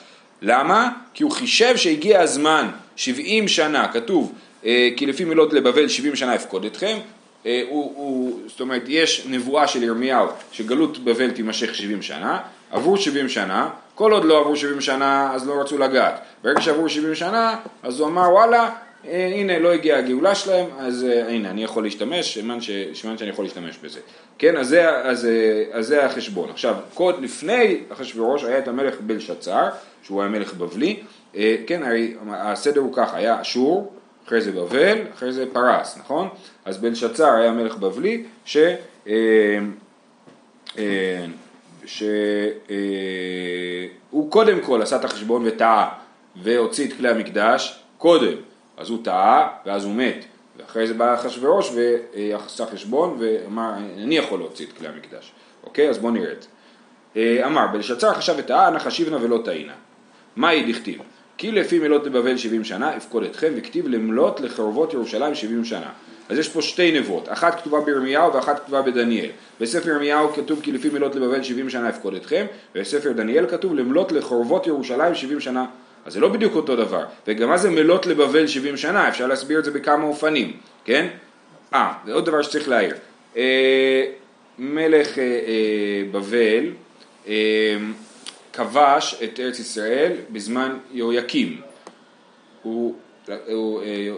למה? 0.42 0.90
כי 1.14 1.22
הוא 1.22 1.32
חישב 1.32 1.76
שהגיע 1.76 2.20
הזמן, 2.20 2.68
70 2.96 3.48
שנה, 3.48 3.88
כתוב, 3.92 4.32
אה, 4.64 4.88
כי 4.96 5.06
לפי 5.06 5.24
מילות 5.24 5.52
לבבל 5.52 5.88
70 5.88 6.16
שנה 6.16 6.34
אפקוד 6.34 6.64
אתכם, 6.64 6.98
אה, 7.46 7.62
הוא, 7.68 7.92
הוא, 7.96 8.40
זאת 8.46 8.60
אומרת, 8.60 8.82
יש 8.88 9.26
נבואה 9.28 9.66
של 9.66 9.82
ירמיהו 9.82 10.26
שגלות 10.52 10.98
בבל 10.98 11.30
תימשך 11.30 11.74
70 11.74 12.02
שנה, 12.02 12.38
עברו 12.70 12.96
70 12.96 13.28
שנה, 13.28 13.68
כל 13.94 14.12
עוד 14.12 14.24
לא 14.24 14.40
עברו 14.40 14.56
70 14.56 14.80
שנה 14.80 15.32
אז 15.34 15.46
לא 15.46 15.60
רצו 15.60 15.78
לגעת. 15.78 16.20
ברגע 16.42 16.60
שעברו 16.60 16.88
70 16.88 17.14
שנה, 17.14 17.56
אז 17.82 18.00
הוא 18.00 18.08
אמר 18.08 18.32
וואלה, 18.32 18.62
אה, 18.62 18.70
הנה 19.10 19.58
לא 19.58 19.72
הגיעה 19.72 19.98
הגאולה 19.98 20.34
שלהם, 20.34 20.66
אז 20.78 21.04
אה, 21.04 21.28
הנה 21.28 21.50
אני 21.50 21.64
יכול 21.64 21.82
להשתמש, 21.82 22.38
סימן 22.94 23.18
שאני 23.18 23.30
יכול 23.30 23.44
להשתמש 23.44 23.78
בזה. 23.82 24.00
כן, 24.38 24.56
אז 24.56 24.68
זה, 24.68 24.90
אז, 24.90 25.26
אה, 25.26 25.64
אז 25.72 25.86
זה 25.86 26.06
החשבון. 26.06 26.50
עכשיו, 26.50 26.74
קוד 26.94 27.22
לפני 27.22 27.80
אחשוורוש 27.88 28.44
היה 28.44 28.58
את 28.58 28.68
המלך 28.68 28.94
בלשצר, 29.00 29.68
שהוא 30.02 30.22
היה 30.22 30.30
מלך 30.30 30.54
בבלי, 30.54 31.00
כן, 31.66 31.82
הרי 31.82 32.14
הסדר 32.28 32.80
הוא 32.80 32.94
ככה, 32.94 33.16
היה 33.16 33.40
אשור, 33.40 33.92
אחרי 34.26 34.40
זה 34.40 34.52
בבל, 34.52 34.98
אחרי 35.14 35.32
זה 35.32 35.44
פרס, 35.52 35.98
נכון? 35.98 36.28
אז 36.64 36.78
בלשצר 36.78 37.34
היה 37.34 37.52
מלך 37.52 37.76
בבלי, 37.76 38.22
ש... 38.44 38.56
שהוא 41.86 42.20
קודם 44.30 44.60
כל 44.60 44.82
עשה 44.82 44.96
את 44.96 45.04
החשבון 45.04 45.42
וטעה 45.46 45.88
והוציא 46.42 46.88
את 46.88 46.92
כלי 46.92 47.08
המקדש 47.08 47.80
קודם 47.98 48.34
אז 48.76 48.90
הוא 48.90 48.98
טעה, 49.04 49.48
ואז 49.66 49.84
הוא 49.84 49.94
מת. 49.94 50.24
ואחרי 50.56 50.87
זה 50.87 50.94
בא 50.94 51.14
אחשוורוש 51.14 51.72
ועשה 51.74 52.66
חשבון 52.66 53.16
ואמר, 53.18 53.72
אני 54.02 54.16
יכול 54.16 54.38
להוציא 54.38 54.66
את 54.66 54.72
כלי 54.72 54.88
המקדש. 54.88 55.32
אוקיי? 55.64 55.88
אז 55.88 55.98
בואו 55.98 56.12
נראה 56.12 56.32
את 56.32 56.42
זה. 56.42 56.48
אה, 57.16 57.46
אמר, 57.46 57.66
בלשצר 57.72 58.14
חשב 58.14 58.34
וטעה, 58.38 58.70
נא 58.70 58.78
חשיבנה 58.78 59.16
ולא 59.20 59.40
טעינה. 59.44 59.72
מהי 60.37 60.72
דכתיב? 60.72 61.00
כי 61.37 61.52
לפי 61.52 61.78
מילות 61.78 62.06
לבבל 62.06 62.37
שבעים 62.37 62.64
שנה, 62.64 62.96
אפקוד 62.96 63.24
אתכם, 63.24 63.52
וכתיב 63.56 63.88
למלות 63.88 64.40
לחרבות 64.40 64.92
ירושלים 64.92 65.34
שבעים 65.34 65.64
שנה. 65.64 65.90
אז 66.28 66.38
יש 66.38 66.48
פה 66.48 66.62
שתי 66.62 67.00
נבואות, 67.00 67.32
אחת 67.32 67.60
כתובה 67.60 67.80
בירמיהו 67.80 68.32
ואחת 68.32 68.58
כתובה 68.58 68.82
בדניאל. 68.82 69.30
בספר 69.60 69.88
ירמיהו 69.88 70.32
כתוב 70.32 70.60
כי 70.62 70.72
לפי 70.72 70.88
מילות 70.88 71.14
לבבל 71.14 71.42
שבעים 71.42 71.70
שנה 71.70 71.88
אפקוד 71.88 72.14
אתכם, 72.14 72.46
ובספר 72.74 73.12
דניאל 73.12 73.46
כתוב 73.46 73.74
למלות 73.74 74.12
לחורבות 74.12 74.66
ירושלים 74.66 75.14
שבעים 75.14 75.40
שנה 75.40 75.66
אז 76.04 76.12
זה 76.12 76.20
לא 76.20 76.28
בדיוק 76.28 76.54
אותו 76.54 76.76
דבר. 76.76 77.04
וגם 77.26 77.48
מה 77.48 77.58
זה 77.58 77.70
מלות 77.70 78.06
לבבל 78.06 78.46
70 78.46 78.76
שנה? 78.76 79.08
אפשר 79.08 79.26
להסביר 79.26 79.58
את 79.58 79.64
זה 79.64 79.70
בכמה 79.70 80.04
אופנים, 80.04 80.56
כן? 80.84 81.06
אה, 81.74 81.92
זה 82.06 82.12
עוד 82.12 82.26
דבר 82.26 82.42
שצריך 82.42 82.68
להעיר. 82.68 82.94
אה, 83.36 84.04
מלך 84.58 85.18
אה, 85.18 85.22
אה, 85.22 86.02
בבל 86.12 86.70
אה, 87.28 87.76
כבש 88.52 89.22
את 89.24 89.40
ארץ 89.40 89.58
ישראל 89.58 90.12
בזמן 90.30 90.78
יהויקים. 90.92 91.60
הוא, 92.62 92.94
הוא, 93.46 93.82
אה, 93.82 94.08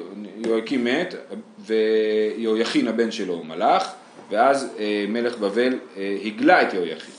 יהויקים 0.45 0.85
מת 0.85 1.15
ויהויכין 1.59 2.89
הבן 2.89 3.11
שלו 3.11 3.45
מלך, 3.45 3.89
ואז 4.31 4.69
אה, 4.79 5.05
מלך 5.09 5.39
בבל 5.39 5.79
אה, 5.97 6.17
הגלה 6.25 6.63
את 6.63 6.75
יהויכין. 6.75 7.15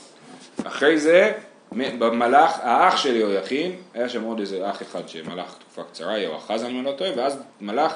אחרי 0.64 0.98
זה 0.98 1.32
במלאך, 1.72 2.58
האח 2.62 2.96
של 2.96 3.16
יהויכין, 3.16 3.72
היה 3.94 4.08
שם 4.08 4.22
עוד 4.22 4.40
איזה 4.40 4.70
אח 4.70 4.82
אחד 4.82 5.08
שמלך 5.08 5.54
תקופה 5.58 5.82
קצרה, 5.82 6.18
יהואחז 6.18 6.64
אני 6.64 6.82
לא 6.84 6.92
טועה, 6.92 7.10
ואז 7.16 7.38
מלך 7.60 7.94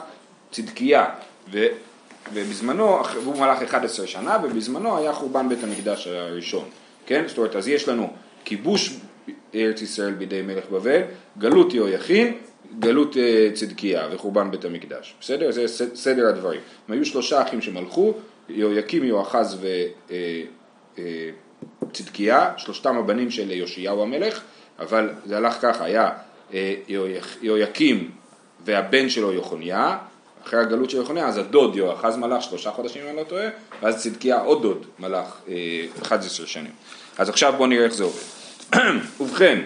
צדקיה, 0.51 1.05
ו, 1.53 1.67
ובזמנו, 2.33 3.03
והוא 3.23 3.37
מלך 3.37 3.63
11 3.63 4.07
שנה, 4.07 4.39
ובזמנו 4.43 4.99
היה 4.99 5.13
חורבן 5.13 5.49
בית 5.49 5.65
המקדש 5.65 6.07
הראשון, 6.07 6.65
כן? 7.07 7.25
זאת 7.27 7.39
אומרת, 7.39 7.57
אז 7.57 7.69
יש 7.69 7.89
לנו 7.89 8.13
כיבוש 8.45 8.97
ארץ 9.55 9.83
ישראל 9.83 10.13
בידי 10.13 10.43
מלך 10.43 10.65
בבל, 10.71 11.01
גלות 11.39 11.75
יהויכין, 11.75 12.39
גלות 12.79 13.17
אה, 13.17 13.49
צדקיה 13.55 14.09
וחורבן 14.11 14.51
בית 14.51 14.65
המקדש, 14.65 15.15
בסדר? 15.21 15.51
זה 15.51 15.87
סדר 15.95 16.29
הדברים. 16.29 16.61
הם 16.89 16.95
היו 16.95 17.05
שלושה 17.05 17.43
אחים 17.43 17.63
שמלכו, 17.63 18.15
יהויקים, 18.49 19.05
יהואחז 19.05 19.59
וצדקיה, 21.83 22.51
שלושתם 22.57 22.99
הבנים 22.99 23.31
של 23.31 23.51
יאשיהו 23.51 24.03
המלך, 24.03 24.41
אבל 24.79 25.11
זה 25.25 25.37
הלך 25.37 25.59
ככה, 25.63 25.85
היה 25.85 26.11
אה, 26.55 26.75
יהויקים 27.43 28.11
והבן 28.65 29.09
שלו 29.09 29.33
יחוניה, 29.33 29.99
אחרי 30.47 30.61
הגלות 30.61 30.91
של 30.91 31.01
יחוניה, 31.03 31.27
אז 31.27 31.39
הדוד 31.39 31.77
יהואחז 31.77 32.17
מלך 32.17 32.43
שלושה 32.43 32.71
חודשים 32.71 33.03
אם 33.03 33.09
אני 33.09 33.17
לא 33.17 33.23
טועה, 33.23 33.47
ואז 33.83 34.03
צדקיה 34.03 34.41
עוד 34.41 34.63
דוד 34.63 34.87
מלך 34.99 35.37
אה, 35.49 35.55
11 36.03 36.47
שנים. 36.47 36.71
אז 37.19 37.29
עכשיו 37.29 37.53
בואו 37.57 37.69
נראה 37.69 37.85
איך 37.85 37.95
זה 37.95 38.05
עובד. 38.05 38.23
ובכן, 39.21 39.59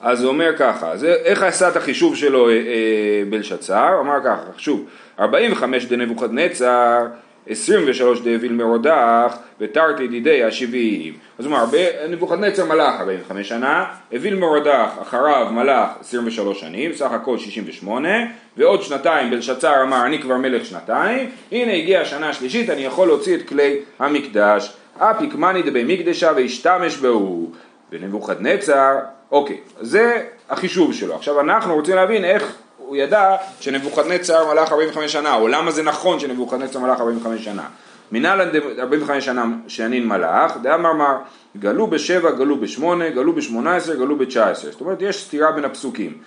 אז 0.00 0.18
זה 0.18 0.26
אומר 0.26 0.56
ככה, 0.58 0.96
זה, 0.96 1.12
איך 1.12 1.42
עשה 1.42 1.68
את 1.68 1.76
החישוב 1.76 2.16
שלו 2.16 2.48
אה, 2.48 2.54
אה, 2.54 3.22
בלשצר? 3.30 4.00
אמר 4.00 4.16
ככה, 4.24 4.42
שוב, 4.56 4.84
45 5.18 5.84
דנבוכדנצר, 5.84 7.06
23 7.46 8.20
דאביל 8.20 8.52
מרודח, 8.52 9.36
ותרתי 9.60 10.08
דידי 10.08 10.44
השבעים. 10.44 11.14
אז 11.38 11.46
הוא 11.46 11.54
אמר, 11.54 11.64
ב- 11.72 12.06
נבוכדנצר 12.08 12.64
מלך 12.64 13.00
45 13.00 13.48
שנה, 13.48 13.84
אביל 14.16 14.34
מרודח 14.34 14.90
אחריו 15.02 15.48
מלך 15.52 15.88
23 16.00 16.60
שנים, 16.60 16.92
סך 16.92 17.12
הכל 17.12 17.38
68, 17.38 18.08
ועוד 18.56 18.82
שנתיים 18.82 19.30
בלשצר 19.30 19.82
אמר, 19.82 20.06
אני 20.06 20.22
כבר 20.22 20.36
מלך 20.36 20.64
שנתיים, 20.64 21.30
הנה 21.52 21.72
הגיעה 21.72 22.02
השנה 22.02 22.28
השלישית, 22.28 22.70
אני 22.70 22.80
יכול 22.80 23.08
להוציא 23.08 23.36
את 23.36 23.48
כלי 23.48 23.76
המקדש. 23.98 24.72
אפיק 24.98 25.34
מאני 25.34 25.62
דבי 25.62 25.84
מקדשה 25.84 26.32
והשתמש 26.36 26.96
בהו. 26.96 27.50
ונבוכדנצר, 27.92 28.98
אוקיי, 29.30 29.56
זה 29.80 30.22
החישוב 30.50 30.94
שלו. 30.94 31.14
עכשיו 31.14 31.40
אנחנו 31.40 31.74
רוצים 31.74 31.96
להבין 31.96 32.24
איך 32.24 32.56
הוא 32.90 32.96
ידע 32.96 33.36
שנבוכדנצר 33.60 34.54
מלך 34.54 34.72
45 34.72 35.12
שנה, 35.12 35.34
או 35.34 35.48
למה 35.48 35.70
זה 35.70 35.82
נכון 35.82 36.20
שנבוכדנצר 36.20 36.78
מלך 36.78 37.00
45 37.00 37.44
שנה. 37.44 37.64
מנהלן 38.12 38.48
45 38.78 39.24
שנה 39.24 39.44
שנים 39.68 40.08
מלך, 40.08 40.52
דאמר 40.62 40.92
מר, 40.92 41.16
גלו 41.56 41.86
בשבע, 41.86 42.30
גלו 42.30 42.60
בשמונה, 42.60 43.10
גלו 43.10 43.32
בשמונה 43.32 43.76
עשרה, 43.76 43.96
גלו 43.96 44.16
בתשע 44.16 44.48
עשרה. 44.48 44.70
זאת 44.70 44.80
אומרת, 44.80 44.98
יש 45.02 45.24
סתירה 45.24 45.52
בין 45.52 45.64
הפסוקים. 45.64 46.18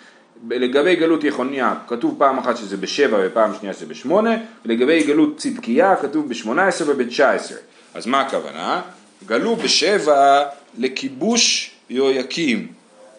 לגבי 0.49 0.95
גלות 0.95 1.23
יחוניה 1.23 1.73
כתוב 1.88 2.15
פעם 2.17 2.38
אחת 2.38 2.58
שזה 2.58 2.78
בשבע 2.78 3.17
ופעם 3.23 3.52
שנייה 3.60 3.73
שזה 3.73 3.86
בשמונה, 3.86 4.36
ולגבי 4.65 5.04
גלות 5.04 5.38
צדקיה 5.38 5.95
כתוב 5.95 6.30
בשמונה 6.30 6.67
עשרה 6.67 6.93
ובתשע 6.93 7.32
עשרה. 7.32 7.58
אז 7.93 8.06
מה 8.06 8.21
הכוונה? 8.21 8.82
גלו 9.26 9.56
בשבע 9.56 10.43
לכיבוש 10.78 11.71
יהויקים, 11.89 12.67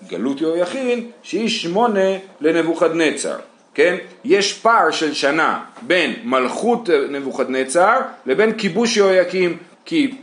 גלות 0.08 0.40
יהויכין 0.40 1.10
שהיא 1.22 1.48
שמונה 1.48 2.10
לנבוכדנצר, 2.40 3.36
כן? 3.74 3.96
יש 4.24 4.52
פער 4.52 4.90
של 4.90 5.14
שנה 5.14 5.64
בין 5.82 6.14
מלכות 6.24 6.90
נבוכדנצר 7.10 8.00
לבין 8.26 8.52
כיבוש 8.52 8.96
יהויקים, 8.96 9.56
כי, 9.84 10.14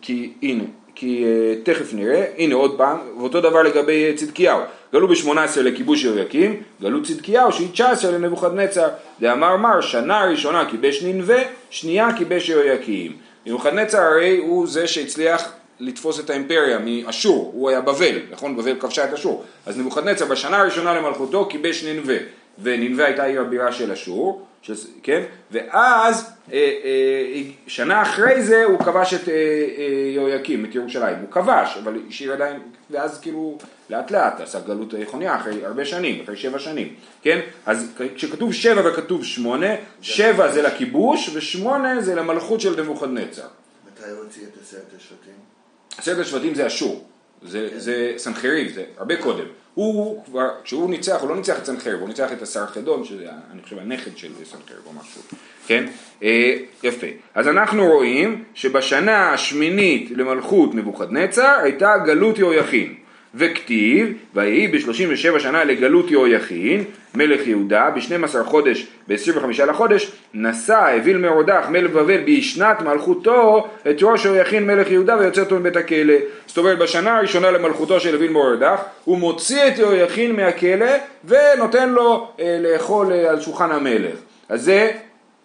כי 0.00 0.32
הנה, 0.42 0.64
כי 0.94 1.24
uh, 1.24 1.66
תכף 1.66 1.94
נראה, 1.94 2.24
הנה 2.38 2.54
עוד 2.54 2.78
פעם, 2.78 2.98
ואותו 3.18 3.40
דבר 3.40 3.62
לגבי 3.62 4.12
צדקיהו, 4.16 4.60
גלו 4.92 5.08
ב-18 5.08 5.60
לכיבוש 5.60 6.04
יהויקים, 6.04 6.62
גלו 6.82 7.02
צדקיהו 7.02 7.52
שהיא 7.52 7.68
19 7.72 8.10
לנבוכדנצר, 8.10 8.88
דאמר 9.20 9.56
מר 9.56 9.80
שנה 9.80 10.24
ראשונה 10.24 10.70
כיבש 10.70 11.02
ננבה, 11.02 11.38
שנייה 11.70 12.08
כיבש 12.18 12.48
יהויקים. 12.48 13.12
נבוכדנצר 13.46 13.98
הרי 13.98 14.38
הוא 14.38 14.66
זה 14.66 14.86
שהצליח 14.86 15.52
לתפוס 15.80 16.20
את 16.20 16.30
האימפריה 16.30 16.78
מאשור, 16.78 17.50
הוא 17.54 17.70
היה 17.70 17.80
בבל, 17.80 18.18
נכון? 18.30 18.56
בבל 18.56 18.80
כבשה 18.80 19.04
את 19.04 19.12
אשור. 19.12 19.44
אז 19.66 19.78
נבוכדנצר 19.78 20.24
בשנה 20.24 20.58
הראשונה 20.58 20.94
למלכותו 20.94 21.48
כיבש 21.50 21.84
ננבה, 21.84 22.14
וננבה 22.62 23.04
הייתה 23.04 23.24
עיר 23.24 23.40
הבירה 23.40 23.72
של 23.72 23.92
אשור, 23.92 24.46
של, 24.62 24.74
כן? 25.02 25.22
ואז 25.50 26.30
אה, 26.52 26.58
אה, 26.84 27.42
שנה 27.66 28.02
אחרי 28.02 28.42
זה 28.42 28.64
הוא 28.64 28.78
כבש 28.78 29.14
את 29.14 29.28
אה, 29.28 29.34
אה, 29.34 30.10
יהויקים, 30.14 30.64
את 30.64 30.74
ירושלים. 30.74 31.16
הוא 31.18 31.30
כבש, 31.30 31.76
אבל 31.82 32.00
השאיר 32.08 32.32
עדיין, 32.32 32.60
ואז 32.90 33.20
כאילו 33.20 33.58
לאט 33.90 34.10
לאט 34.10 34.40
עשה 34.40 34.60
גלות 34.60 34.94
היכוניה 34.94 35.36
אחרי 35.36 35.64
הרבה 35.64 35.84
שנים, 35.84 36.22
אחרי 36.24 36.36
שבע 36.36 36.58
שנים, 36.58 36.94
כן? 37.22 37.40
אז 37.66 37.90
כשכתוב 38.14 38.52
שבע 38.52 38.90
וכתוב 38.90 39.24
שמונה, 39.24 39.74
שבע 40.00 40.52
זה 40.52 40.62
לכיבוש 40.62 41.30
ושמונה 41.34 42.00
זה 42.00 42.14
למלכות 42.14 42.60
של 42.60 42.80
נבוכדנצר. 42.80 43.46
מתי 43.86 44.10
הוא 44.10 44.24
הוציא 44.24 44.42
את 44.42 44.62
עשרת 44.62 44.92
השבטים? 44.96 45.57
עשרת 45.98 46.18
השבטים 46.18 46.54
זה 46.54 46.66
אשור, 46.66 47.04
זה, 47.42 47.68
זה 47.76 48.12
סנחריב, 48.16 48.72
זה 48.74 48.84
הרבה 48.98 49.16
קודם. 49.16 49.44
הוא 49.74 50.24
כבר, 50.24 50.48
כשהוא 50.64 50.90
ניצח, 50.90 51.20
הוא 51.20 51.28
לא 51.28 51.36
ניצח 51.36 51.58
את 51.58 51.64
סנחריב, 51.64 52.00
הוא 52.00 52.08
ניצח 52.08 52.32
את 52.32 52.42
הסרחדון, 52.42 53.04
שזה 53.04 53.26
אני 53.52 53.62
חושב 53.62 53.78
הנכד 53.78 54.16
של 54.16 54.28
סנחריב 54.44 54.80
או 54.86 54.92
משהו, 54.92 55.22
כן? 55.66 55.86
אה, 56.22 56.56
יפה. 56.82 57.06
אז 57.34 57.48
אנחנו 57.48 57.86
רואים 57.86 58.44
שבשנה 58.54 59.32
השמינית 59.32 60.10
למלכות 60.10 60.74
נבוכדנצר 60.74 61.58
הייתה 61.62 61.98
גלות 62.06 62.38
יהויכין. 62.38 62.94
וכתיב, 63.34 64.12
ויהי 64.34 64.68
ב-37 64.68 65.38
שנה 65.38 65.64
לגלות 65.64 66.10
יהויכין, 66.10 66.84
מלך 67.14 67.46
יהודה, 67.46 67.90
ב-12 67.90 68.44
חודש, 68.44 68.86
ב-25 69.08 69.64
לחודש, 69.68 70.12
נשא 70.34 70.94
אוויל 70.96 71.18
מרודח 71.18 71.66
מלך 71.70 71.90
בבל 71.90 72.20
בשנת 72.26 72.80
מלכותו 72.80 73.68
את 73.90 73.96
ראש 74.02 74.24
יהויכין 74.24 74.66
מלך 74.66 74.90
יהודה 74.90 75.16
ויוצא 75.18 75.40
אותו 75.40 75.56
מבית 75.56 75.76
הכלא. 75.76 76.14
זאת 76.46 76.58
אומרת 76.58 76.78
בשנה 76.78 77.16
הראשונה 77.16 77.50
למלכותו 77.50 78.00
של 78.00 78.14
אוויל 78.14 78.30
מרודח, 78.30 78.80
הוא 79.04 79.18
מוציא 79.18 79.68
את 79.68 79.78
יהויכין 79.78 80.36
מהכלא 80.36 80.90
ונותן 81.24 81.88
לו 81.88 82.28
אה, 82.40 82.58
לאכול 82.62 83.12
אה, 83.12 83.30
על 83.30 83.40
שולחן 83.40 83.70
המלך. 83.70 84.14
אז 84.48 84.62
זה 84.62 84.90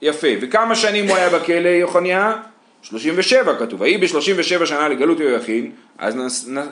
יפה. 0.01 0.27
וכמה 0.41 0.75
שנים 0.75 1.07
הוא 1.07 1.15
היה 1.15 1.29
בכלא 1.29 1.69
יחוניה? 1.69 2.33
37 2.83 3.55
כתוב, 3.59 3.81
ויהי 3.81 3.97
ב-37 3.97 4.65
שנה 4.65 4.89
לגלות 4.89 5.19
יהויכין, 5.19 5.71
אז, 5.97 6.15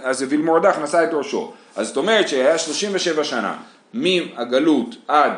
אז 0.04 0.24
אוויל 0.24 0.42
מרדך 0.42 0.78
נשא 0.84 1.04
את 1.04 1.10
ראשו. 1.14 1.54
אז 1.76 1.88
זאת 1.88 1.98
אומרת 1.98 2.30
שהיה 2.30 2.58
37 2.58 3.24
שנה 3.24 3.58
מהגלות 3.94 4.96
עד 5.08 5.32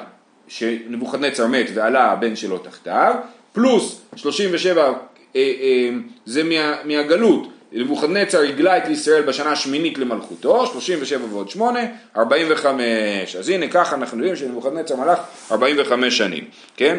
שנבוכדנצר 0.47 1.47
מת 1.47 1.65
ועלה 1.73 2.11
הבן 2.11 2.35
שלו 2.35 2.57
תחתיו, 2.57 3.15
פלוס 3.53 4.01
37 4.15 4.81
אה, 4.81 4.93
אה, 5.35 5.89
זה 6.25 6.43
מה, 6.43 6.75
מהגלות, 6.83 7.47
נבוכדנצר 7.71 8.41
הגלה 8.41 8.77
את 8.77 8.87
ישראל 8.87 9.21
בשנה 9.21 9.51
השמינית 9.51 9.97
למלכותו, 9.97 10.65
37 10.67 11.25
ועוד 11.29 11.49
8, 11.49 11.79
45. 12.17 13.35
אז 13.35 13.49
הנה 13.49 13.67
ככה 13.67 13.95
אנחנו 13.95 14.17
יודעים 14.17 14.35
שנבוכדנצר 14.35 14.95
מלך 14.95 15.19
45 15.51 16.17
שנים, 16.17 16.43
כן? 16.77 16.97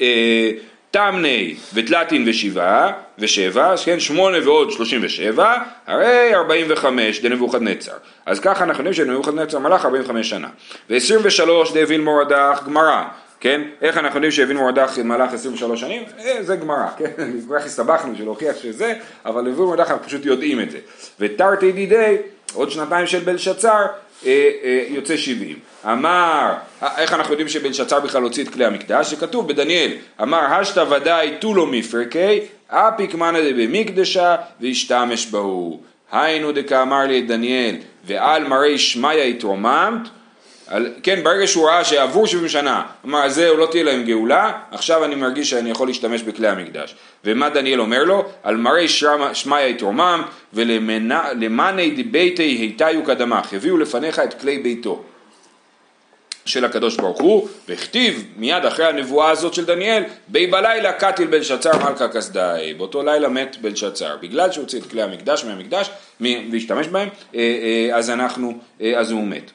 אה, 0.00 0.50
תמני 0.90 1.54
ותלתין 1.74 2.24
ושבעה 2.28 2.92
ושבע, 3.18 3.74
כן, 3.84 4.00
שמונה 4.00 4.38
ועוד 4.44 4.70
שלושים 4.70 5.00
ושבע, 5.04 5.56
הרי 5.86 6.34
ארבעים 6.34 6.66
וחמש 6.68 7.20
דנבוכדנצר. 7.20 7.92
אז 8.26 8.40
ככה 8.40 8.64
אנחנו 8.64 8.84
יודעים 8.84 8.94
שנבוכדנצר 8.94 9.58
מלך 9.58 9.84
ארבעים 9.84 10.04
וחמש 10.04 10.30
שנה. 10.30 10.48
ועשרים 10.90 11.20
ושלוש 11.24 11.72
דאביל 11.72 12.00
מורדך 12.00 12.62
גמרא, 12.66 13.02
כן? 13.40 13.60
איך 13.82 13.98
אנחנו 13.98 14.16
יודעים 14.16 14.32
שאביל 14.32 14.56
מורדך 14.56 14.98
מלך 14.98 15.32
עשרים 15.32 15.54
ושלוש 15.54 15.80
שנים? 15.80 16.02
אה, 16.18 16.42
זה 16.42 16.56
גמרא, 16.56 16.86
כן? 16.98 17.10
כל 17.48 17.58
כך 17.58 17.64
הסתבכנו 17.64 18.16
של 18.16 18.24
להוכיח 18.24 18.56
שזה, 18.62 18.94
אבל 19.24 19.40
אביל 19.40 19.54
מורדך 19.54 19.90
אנחנו 19.90 20.06
פשוט 20.06 20.24
יודעים 20.24 20.60
את 20.60 20.70
זה. 20.70 20.78
ותרתי 21.20 21.72
דידי, 21.72 22.16
עוד 22.54 22.70
שנתיים 22.70 23.06
של 23.06 23.18
בלשצר, 23.18 23.86
יוצא 24.88 25.16
70. 25.16 25.58
אמר, 25.84 26.52
איך 26.96 27.12
אנחנו 27.12 27.32
יודעים 27.32 27.48
שבלשצר 27.48 28.00
בכלל 28.00 28.22
הוציא 28.22 28.44
את 28.44 28.48
כלי 28.48 28.64
המקדש? 28.64 29.10
שכתוב 29.10 29.48
בדניאל, 29.48 29.90
אמר 30.22 30.38
השתא 30.38 30.84
ודאי 30.90 31.34
תולו 31.38 31.66
מפרקי, 31.66 32.40
אפיק 32.68 33.14
מנא 33.14 33.40
דבמקדשה 33.50 34.36
והשתמש 34.60 35.26
בהו. 35.26 35.80
היינו 36.12 36.52
דקאמר 36.52 37.06
לי 37.06 37.18
את 37.18 37.26
דניאל, 37.26 37.76
ועל 38.06 38.44
מראי 38.44 38.78
שמיא 38.78 39.10
התרוממת, 39.10 40.08
על, 40.70 40.88
כן, 41.02 41.20
ברגע 41.22 41.46
שהוא 41.46 41.68
ראה 41.68 41.84
שעבור 41.84 42.26
70 42.26 42.48
שנה, 42.48 42.82
אמר 43.06 43.28
זהו, 43.28 43.56
לא 43.56 43.68
תהיה 43.70 43.84
להם 43.84 44.04
גאולה, 44.04 44.52
עכשיו 44.70 45.04
אני 45.04 45.14
מרגיש 45.14 45.50
שאני 45.50 45.70
יכול 45.70 45.88
להשתמש 45.88 46.22
בכלי 46.22 46.48
המקדש. 46.48 46.94
ומה 47.24 47.48
דניאל 47.48 47.80
אומר 47.80 48.04
לו? 48.04 48.24
על 48.42 48.56
מראי 48.56 48.88
שמיא 49.32 49.56
התרוממת, 49.56 50.24
ולמאני 50.54 51.90
דביתי 51.90 52.42
היתיו 52.42 53.04
קדמך, 53.06 53.52
הביאו 53.52 53.76
לפניך 53.78 54.18
את 54.18 54.40
כלי 54.40 54.58
ביתו. 54.58 55.02
של 56.44 56.64
הקדוש 56.64 56.96
ברוך 56.96 57.20
הוא, 57.20 57.48
והכתיב 57.68 58.24
מיד 58.36 58.64
אחרי 58.64 58.86
הנבואה 58.86 59.30
הזאת 59.30 59.54
של 59.54 59.64
דניאל, 59.64 60.02
בי 60.28 60.46
בלילה 60.46 60.92
קטיל 60.92 61.26
בלשצר 61.26 61.70
מלכה 61.84 62.08
כסדאי, 62.08 62.74
באותו 62.74 63.02
לילה 63.02 63.28
מת 63.28 63.56
בלשצר, 63.60 64.16
בגלל 64.22 64.52
שהוא 64.52 64.62
הוציא 64.62 64.80
את 64.80 64.86
כלי 64.90 65.02
המקדש 65.02 65.44
מהמקדש 65.44 65.90
והשתמש 66.20 66.86
בהם, 66.86 67.08
אז 67.92 68.10
אנחנו, 68.10 68.58
אז 68.96 69.10
הוא 69.10 69.24
מת. 69.24 69.50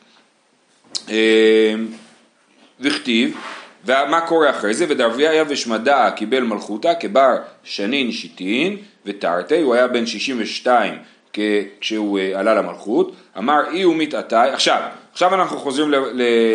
וכתיב, 2.80 3.38
ומה 3.86 4.22
קורה 4.22 4.50
אחרי 4.50 4.74
זה? 4.74 4.86
ודרביה 4.90 5.44
ושמדה 5.48 6.12
קיבל 6.16 6.44
מלכותה 6.44 6.96
כבר 6.96 7.34
שנין 7.64 8.12
שיטין 8.12 8.78
ותרתי, 9.06 9.62
הוא 9.62 9.74
היה 9.76 9.88
בן 9.88 10.06
62 10.06 10.98
כ- 11.34 11.40
כשהוא 11.80 12.20
אה, 12.20 12.40
עלה 12.40 12.54
למלכות, 12.56 13.12
אמר 13.38 13.62
אי 13.72 13.82
הוא 13.82 13.96
מתעתי, 13.96 14.36
עכשיו, 14.36 14.82
עכשיו 15.14 15.34
אנחנו 15.34 15.58
חוזרים 15.58 15.92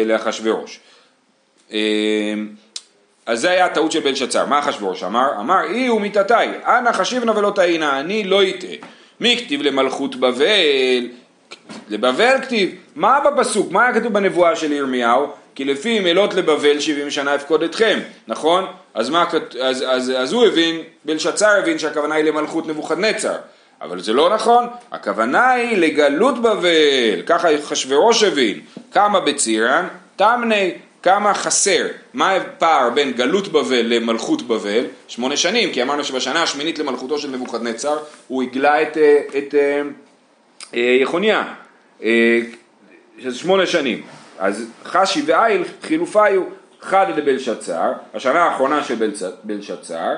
לאחשוורוש. 0.07 0.81
אה, 1.73 1.79
אז 3.27 3.41
זה 3.41 3.51
היה 3.51 3.65
הטעות 3.67 3.93
של 3.93 4.01
בלשצר, 4.01 4.47
מה 4.47 4.59
אחשוורוש 4.59 5.03
אמר? 5.03 5.41
אמר 5.41 5.65
אי 5.65 5.87
הוא 5.87 6.01
מתעתי, 6.01 6.35
אנא 6.67 6.93
חשיבנה 6.93 7.39
ולא 7.39 7.53
תהינה, 7.55 8.01
אני 8.01 8.25
לא 8.25 8.43
אטעה. 8.49 8.71
מי 9.21 9.37
כתיב 9.37 9.63
למלכות 9.63 10.17
בבל? 10.17 11.09
לבבל 11.89 12.37
כתיב, 12.43 12.71
מה 12.97 13.21
בפסוק, 13.21 13.73
מה 13.73 13.85
היה 13.85 13.95
כתוב 13.95 14.13
בנבואה 14.13 14.57
של 14.57 14.73
ירמיהו? 14.73 15.27
כי 15.55 15.65
לפי 15.65 16.01
מלות 16.01 16.35
לבבל 16.35 16.81
70 16.81 17.11
שנה 17.11 17.35
אפקוד 17.35 17.63
אתכם, 17.63 17.99
נכון? 18.29 18.67
אז, 18.95 19.11
מה, 19.11 19.25
אז, 19.61 19.85
אז, 19.89 20.13
אז 20.17 20.33
הוא 20.33 20.47
הבין, 20.47 20.77
בלשצר 21.05 21.51
הבין 21.59 21.79
שהכוונה 21.79 22.15
היא 22.15 22.25
למלכות 22.25 22.67
נבוכדנצר, 22.67 23.37
אבל 23.81 24.01
זה 24.01 24.13
לא 24.13 24.35
נכון, 24.35 24.67
הכוונה 24.93 25.51
היא 25.51 25.77
לגלות 25.77 26.43
בבל, 26.43 27.23
ככה 27.27 27.59
אחשוורוש 27.59 28.23
הבין, 28.23 28.61
כמה 28.93 29.21
בצירן, 29.21 29.87
תמני, 30.17 30.73
כמה 31.03 31.35
חסר, 31.35 31.87
מה 32.15 32.31
הפער 32.33 32.91
בין 32.91 33.13
גלות 33.13 33.49
בבל 33.49 33.83
למלכות 33.87 34.43
בבל? 34.43 34.85
שמונה 35.09 35.37
שנים, 35.37 35.73
כי 35.73 35.83
אמרנו 35.83 36.05
שבשנה 36.05 36.43
השמינית 36.43 36.79
למלכותו 36.79 37.19
של 37.19 37.31
נבוכדנצר 37.31 37.99
הוא 38.29 38.43
הגלה 38.43 38.83
את, 38.83 38.97
אה, 38.97 39.21
את 39.39 39.55
אה, 39.55 39.61
אה, 39.61 39.83
יחוניה, 40.73 41.45
אה, 42.03 42.41
שזה 43.19 43.39
שמונה 43.39 43.67
שנים. 43.67 44.03
אז 44.39 44.71
חשי 44.85 45.23
ואיל 45.27 45.65
חילופיו 45.83 46.43
חד 46.81 47.07
לבלשצר, 47.17 47.93
השנה 48.15 48.45
האחרונה 48.45 48.85
של 48.85 49.11
בלשצר, 49.45 50.15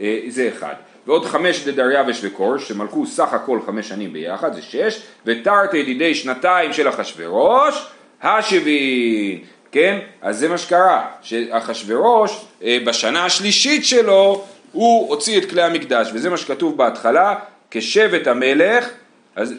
אה, 0.00 0.20
זה 0.28 0.48
אחד. 0.48 0.74
ועוד 1.06 1.26
חמש 1.26 1.66
לדריווש 1.68 2.20
וקורש, 2.22 2.68
שמלכו 2.68 3.06
סך 3.06 3.32
הכל 3.32 3.60
חמש 3.66 3.88
שנים 3.88 4.12
ביחד, 4.12 4.54
זה 4.54 4.62
שש, 4.62 5.02
ותרתי 5.26 5.76
ידידי 5.76 6.14
שנתיים 6.14 6.72
של 6.72 6.88
אחשורוש, 6.88 7.86
השבין, 8.22 9.38
כן? 9.72 9.98
אז 10.22 10.38
זה 10.38 10.48
מה 10.48 10.58
שקרה, 10.58 11.06
שאחשורוש 11.22 12.44
אה, 12.62 12.78
בשנה 12.86 13.24
השלישית 13.24 13.84
שלו 13.84 14.44
הוא 14.72 15.08
הוציא 15.08 15.38
את 15.38 15.50
כלי 15.50 15.62
המקדש, 15.62 16.10
וזה 16.14 16.30
מה 16.30 16.36
שכתוב 16.36 16.76
בהתחלה, 16.76 17.34
כשבט 17.70 18.26
המלך, 18.26 18.88
אז 19.36 19.54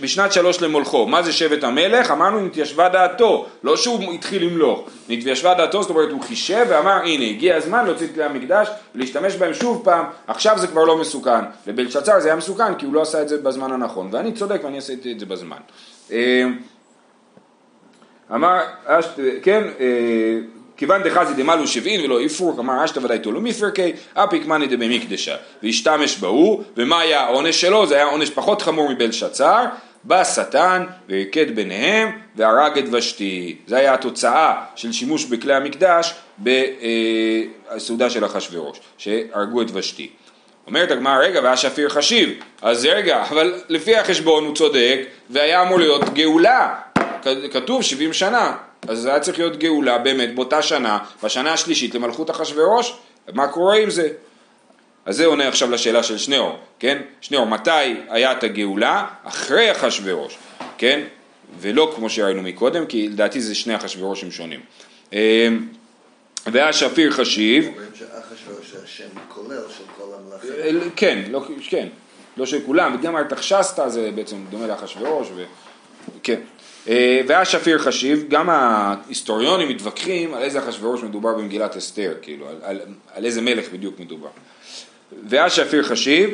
בשנת 0.00 0.32
שלוש 0.32 0.62
למולכו, 0.62 1.06
מה 1.06 1.22
זה 1.22 1.32
שבט 1.32 1.64
המלך? 1.64 2.10
אמרנו 2.10 2.40
נתיישבה 2.40 2.88
דעתו, 2.88 3.46
לא 3.62 3.76
שהוא 3.76 4.12
התחיל 4.12 4.44
למלוך, 4.44 4.88
נתיישבה 5.08 5.54
דעתו, 5.54 5.82
זאת 5.82 5.90
אומרת 5.90 6.10
הוא 6.10 6.22
חישב 6.22 6.66
ואמר 6.68 7.00
הנה 7.04 7.24
הגיע 7.24 7.56
הזמן 7.56 7.84
להוציא 7.86 8.06
את 8.06 8.14
כלי 8.14 8.24
המקדש 8.24 8.68
ולהשתמש 8.94 9.34
בהם 9.34 9.54
שוב 9.54 9.84
פעם, 9.84 10.04
עכשיו 10.26 10.58
זה 10.58 10.66
כבר 10.66 10.84
לא 10.84 10.98
מסוכן, 10.98 11.44
לבלשצר 11.66 12.20
זה 12.20 12.28
היה 12.28 12.36
מסוכן 12.36 12.74
כי 12.74 12.86
הוא 12.86 12.94
לא 12.94 13.02
עשה 13.02 13.22
את 13.22 13.28
זה 13.28 13.38
בזמן 13.38 13.72
הנכון, 13.72 14.08
ואני 14.12 14.32
צודק 14.32 14.60
ואני 14.64 14.78
עשיתי 14.78 15.12
את 15.12 15.20
זה 15.20 15.26
בזמן. 15.26 15.56
אה, 16.12 16.44
אמר, 18.34 18.60
כן, 19.42 19.64
אה, 19.80 20.38
כיוון 20.76 21.02
דחזי 21.02 21.34
דמלו 21.34 21.66
שבעין 21.66 22.04
ולא 22.04 22.20
יפרוק, 22.20 22.58
אמר 22.58 22.84
אשתא 22.84 22.98
ודאי 22.98 23.18
תולו 23.18 23.40
מפרקי, 23.40 23.92
אפיק 24.14 24.46
מאני 24.46 24.66
דבמקדשה, 24.66 25.36
והשתמש 25.62 26.18
בהוא, 26.18 26.62
ומה 26.76 27.00
היה 27.00 27.20
העונש 27.20 27.60
שלו? 27.60 27.86
זה 27.86 27.94
היה 27.94 28.04
עונש 28.04 28.30
פחות 28.30 28.62
חמור 28.62 28.90
מבלשצר, 28.90 29.64
בא 30.04 30.24
שטן 30.24 30.86
והרקד 31.08 31.56
ביניהם 31.56 32.08
והרג 32.36 32.78
את 32.78 32.84
ושתי. 32.92 33.56
זה 33.66 33.76
היה 33.76 33.94
התוצאה 33.94 34.54
של 34.76 34.92
שימוש 34.92 35.24
בכלי 35.24 35.54
המקדש 35.54 36.14
בסעודה 36.38 38.10
של 38.10 38.24
אחשוורוש, 38.24 38.78
שהרגו 38.98 39.62
את 39.62 39.66
ושתי. 39.72 40.10
אומרת 40.66 40.90
הגמרא, 40.90 41.18
רגע, 41.18 41.40
והיה 41.42 41.56
שפיר 41.56 41.88
חשיב, 41.88 42.30
אז 42.62 42.84
רגע, 42.86 43.22
אבל 43.30 43.54
לפי 43.68 43.96
החשבון 43.96 44.44
הוא 44.44 44.54
צודק, 44.54 45.00
והיה 45.30 45.62
אמור 45.62 45.78
להיות 45.78 46.14
גאולה, 46.14 46.74
כתוב 47.52 47.82
70 47.82 48.12
שנה, 48.12 48.56
אז 48.88 48.98
זה 48.98 49.10
היה 49.10 49.20
צריך 49.20 49.38
להיות 49.38 49.56
גאולה 49.56 49.98
באמת 49.98 50.34
באותה 50.34 50.62
שנה, 50.62 50.98
בשנה 51.22 51.52
השלישית 51.52 51.94
למלכות 51.94 52.30
אחשוורוש, 52.30 52.96
מה 53.32 53.48
קורה 53.48 53.76
עם 53.78 53.90
זה? 53.90 54.08
אז 55.06 55.16
זה 55.16 55.26
עונה 55.26 55.48
עכשיו 55.48 55.70
לשאלה 55.70 56.02
של 56.02 56.18
שניאור, 56.18 56.58
כן? 56.78 57.02
שניאור, 57.20 57.46
מתי 57.46 57.70
היה 58.08 58.32
את 58.32 58.44
הגאולה? 58.44 59.06
אחרי 59.24 59.72
אחשוורוש, 59.72 60.38
כן? 60.78 61.00
ולא 61.60 61.92
כמו 61.96 62.10
שראינו 62.10 62.42
מקודם, 62.42 62.86
כי 62.86 63.08
לדעתי 63.08 63.40
זה 63.40 63.54
שני 63.54 63.76
אחשוורושים 63.76 64.30
שונים. 64.30 64.60
אמ, 65.12 65.18
והיה 66.46 66.72
שפיר 66.72 67.10
חשיב, 67.10 67.66
אומרים 67.66 67.88
שאחשוורוש 67.94 68.70
זה 68.72 68.78
השם 68.84 69.08
כולל 69.28 69.62
של 69.78 69.84
כל 69.96 70.02
המלכים. 70.18 70.50
אל- 70.64 70.90
כן, 70.96 71.22
לא, 71.30 71.44
כן, 71.68 71.88
לא 72.36 72.46
של 72.46 72.58
כולם, 72.66 72.94
וגם 72.94 73.16
ארתחשסתא 73.16 73.88
זה 73.88 74.10
בעצם 74.14 74.36
דומה 74.50 74.66
לאחשוורוש, 74.66 75.28
ו... 75.36 75.44
אה, 76.88 77.20
והיה 77.26 77.44
שפיר 77.44 77.78
חשיב, 77.78 78.24
גם 78.28 78.50
ההיסטוריונים 78.50 79.68
מתווכחים 79.68 80.34
על 80.34 80.42
איזה 80.42 80.58
אחשוורוש 80.58 81.02
מדובר 81.02 81.34
במגילת 81.34 81.76
אסתר, 81.76 82.14
כאילו, 82.22 82.48
על, 82.48 82.56
על, 82.62 82.80
על 83.14 83.24
איזה 83.24 83.40
מלך 83.40 83.72
בדיוק 83.72 84.00
מדובר. 84.00 84.28
והיה 85.28 85.50
שפיר 85.50 85.82
חשיב, 85.82 86.30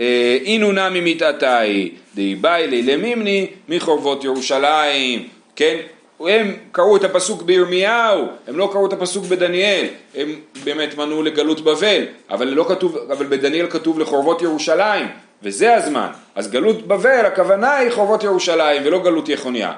אה, 0.00 0.38
אינו 0.44 0.72
נמי 0.72 1.00
מתעתאי, 1.14 1.90
דהי 2.14 2.34
באי 2.34 2.66
לי 2.66 2.82
למימני 2.82 3.46
מחורבות 3.68 4.24
ירושלים, 4.24 5.28
כן? 5.56 5.76
הם 6.20 6.56
קראו 6.72 6.96
את 6.96 7.04
הפסוק 7.04 7.42
בירמיהו, 7.42 8.26
הם 8.46 8.58
לא 8.58 8.68
קראו 8.72 8.86
את 8.86 8.92
הפסוק 8.92 9.24
בדניאל, 9.24 9.86
הם 10.14 10.34
באמת 10.64 10.96
מנעו 10.96 11.22
לגלות 11.22 11.60
בבל, 11.60 12.02
אבל, 12.30 12.48
לא 12.48 12.64
כתוב, 12.68 12.96
אבל 12.96 13.26
בדניאל 13.26 13.66
כתוב 13.70 13.98
לחורבות 13.98 14.42
ירושלים, 14.42 15.06
וזה 15.42 15.74
הזמן. 15.74 16.08
אז 16.34 16.50
גלות 16.50 16.86
בבל, 16.86 17.26
הכוונה 17.26 17.76
היא 17.76 17.90
חורבות 17.90 18.22
ירושלים 18.22 18.82
ולא 18.84 19.02
גלות 19.02 19.28
יחוניה. 19.28 19.72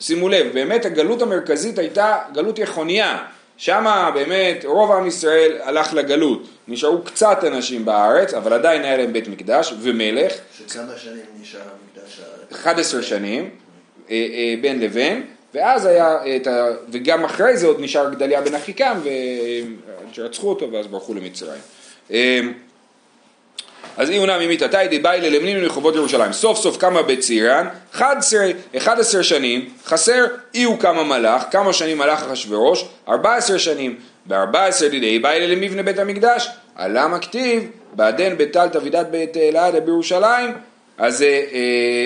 שימו 0.00 0.28
לב, 0.28 0.52
באמת 0.54 0.84
הגלות 0.84 1.22
המרכזית 1.22 1.78
הייתה 1.78 2.18
גלות 2.32 2.58
יחוניה, 2.58 3.18
שמה 3.56 4.10
באמת 4.14 4.64
רוב 4.64 4.92
עם 4.92 5.06
ישראל 5.06 5.58
הלך 5.62 5.94
לגלות, 5.94 6.48
נשארו 6.68 7.02
קצת 7.02 7.44
אנשים 7.46 7.84
בארץ, 7.84 8.34
אבל 8.34 8.52
עדיין 8.52 8.82
היה 8.82 8.96
להם 8.96 9.12
בית 9.12 9.28
מקדש 9.28 9.74
ומלך, 9.80 10.32
שכמה 10.58 10.96
שנים 10.96 11.22
נשאר 11.40 11.60
המקדש 11.60 12.20
הארץ? 12.20 12.52
11 12.52 13.02
שנים 13.02 13.50
אה, 14.10 14.14
אה, 14.14 14.54
בין 14.60 14.80
לבין, 14.80 15.26
ואז 15.54 15.86
היה 15.86 16.36
את 16.36 16.46
ה... 16.46 16.66
וגם 16.90 17.24
אחרי 17.24 17.56
זה 17.56 17.66
עוד 17.66 17.80
נשאר 17.80 18.10
גדליה 18.10 18.40
בן 18.40 18.54
אחיקם, 18.54 19.00
ורצחו 20.16 20.48
אותו 20.48 20.72
ואז 20.72 20.86
ברחו 20.86 21.14
למצרים. 21.14 21.60
אה, 23.98 24.02
אז 24.02 24.10
אי 24.10 24.18
אונה 24.18 24.38
ממית 24.38 24.62
עתאי 24.62 24.98
דבאי 24.98 25.20
ללמנים 25.20 25.56
לרחובות 25.56 25.94
ירושלים. 25.94 26.32
סוף 26.32 26.58
סוף 26.58 26.76
קמה 26.76 27.02
בצירן, 27.02 27.66
11, 27.94 28.40
11 28.76 29.22
שנים, 29.22 29.68
חסר 29.84 30.24
אי 30.54 30.62
הוא 30.62 30.78
קמה 30.78 31.04
מלאך, 31.04 31.42
כמה 31.50 31.72
שנים 31.72 31.98
מלאך 31.98 32.22
אחשורוש? 32.22 32.84
14 33.08 33.58
שנים. 33.58 33.96
ב-14 34.26 34.88
דידי 34.90 35.18
באי 35.18 35.46
למבנה 35.46 35.82
בית 35.82 35.98
המקדש, 35.98 36.50
עלה 36.76 37.08
מכתיב, 37.08 37.70
בעדן 37.92 38.38
בטל 38.38 38.68
תבידת 38.68 39.06
בית 39.06 39.36
אלעדה 39.36 39.80
בירושלים, 39.80 40.52
אז 40.98 41.22
אה, 41.22 41.26
אה, 41.28 41.42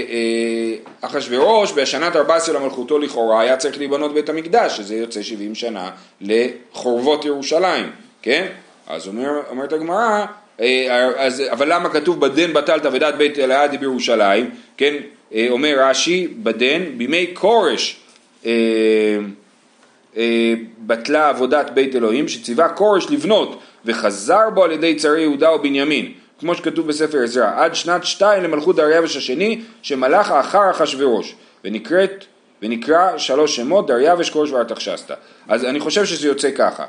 אה, 0.09 1.09
אחשורוש 1.09 1.73
בשנת 1.73 2.17
14 2.17 2.55
למלכותו 2.55 2.99
לכאורה 2.99 3.41
היה 3.41 3.57
צריך 3.57 3.79
להיבנות 3.79 4.15
בית 4.15 4.29
המקדש, 4.29 4.77
שזה 4.77 4.95
יוצא 4.95 5.23
70 5.23 5.55
שנה 5.55 5.91
לחורבות 6.21 7.25
ירושלים, 7.25 7.91
כן? 8.23 8.47
אז 8.87 9.09
אומר, 9.09 9.31
אומרת 9.51 9.73
הגמרא, 9.73 9.99
אה, 9.99 10.25
אז, 10.59 11.43
אבל 11.51 11.73
למה 11.73 11.89
כתוב 11.89 12.21
בדן 12.21 12.53
בטל 12.53 12.79
תבידת 12.79 13.15
בית 13.15 13.39
אלעדי 13.39 13.79
בירושלים, 13.79 14.51
כן? 14.77 14.95
אה, 15.35 15.47
אומר 15.51 15.75
רש"י, 15.79 16.29
בדן 16.43 16.83
בימי 16.97 17.31
כורש 17.35 17.97
אה, 18.47 18.53
אה, 20.17 20.55
בטלה 20.79 21.29
עבודת 21.29 21.71
בית 21.71 21.97
אלוהים 21.97 22.29
שציווה 22.29 22.69
כורש 22.69 23.11
לבנות 23.11 23.61
וחזר 23.85 24.51
בו 24.55 24.65
על 24.65 24.73
ידי 24.73 24.95
צרי 24.95 25.21
יהודה 25.21 25.53
ובנימין 25.53 26.13
כמו 26.39 26.55
שכתוב 26.55 26.87
בספר 26.87 27.19
עזרא 27.23 27.51
עד 27.57 27.75
שנת 27.75 28.05
שתיים 28.05 28.43
למלכות 28.43 28.77
דריווש 28.77 29.17
השני 29.17 29.61
שמלך 29.83 30.31
אחר 30.31 30.71
אחשורוש 30.71 31.35
ונקראת 31.65 32.25
ונקרא 32.63 33.19
שלוש 33.19 33.57
שמות 33.57 33.87
דריווש 33.87 34.31
כורש 34.31 34.51
וארתחשסתא 34.51 35.15
אז 35.49 35.65
אני 35.65 35.81
חושב 35.81 36.05
שזה 36.05 36.29
יוצא 36.29 36.51
ככה 36.51 36.85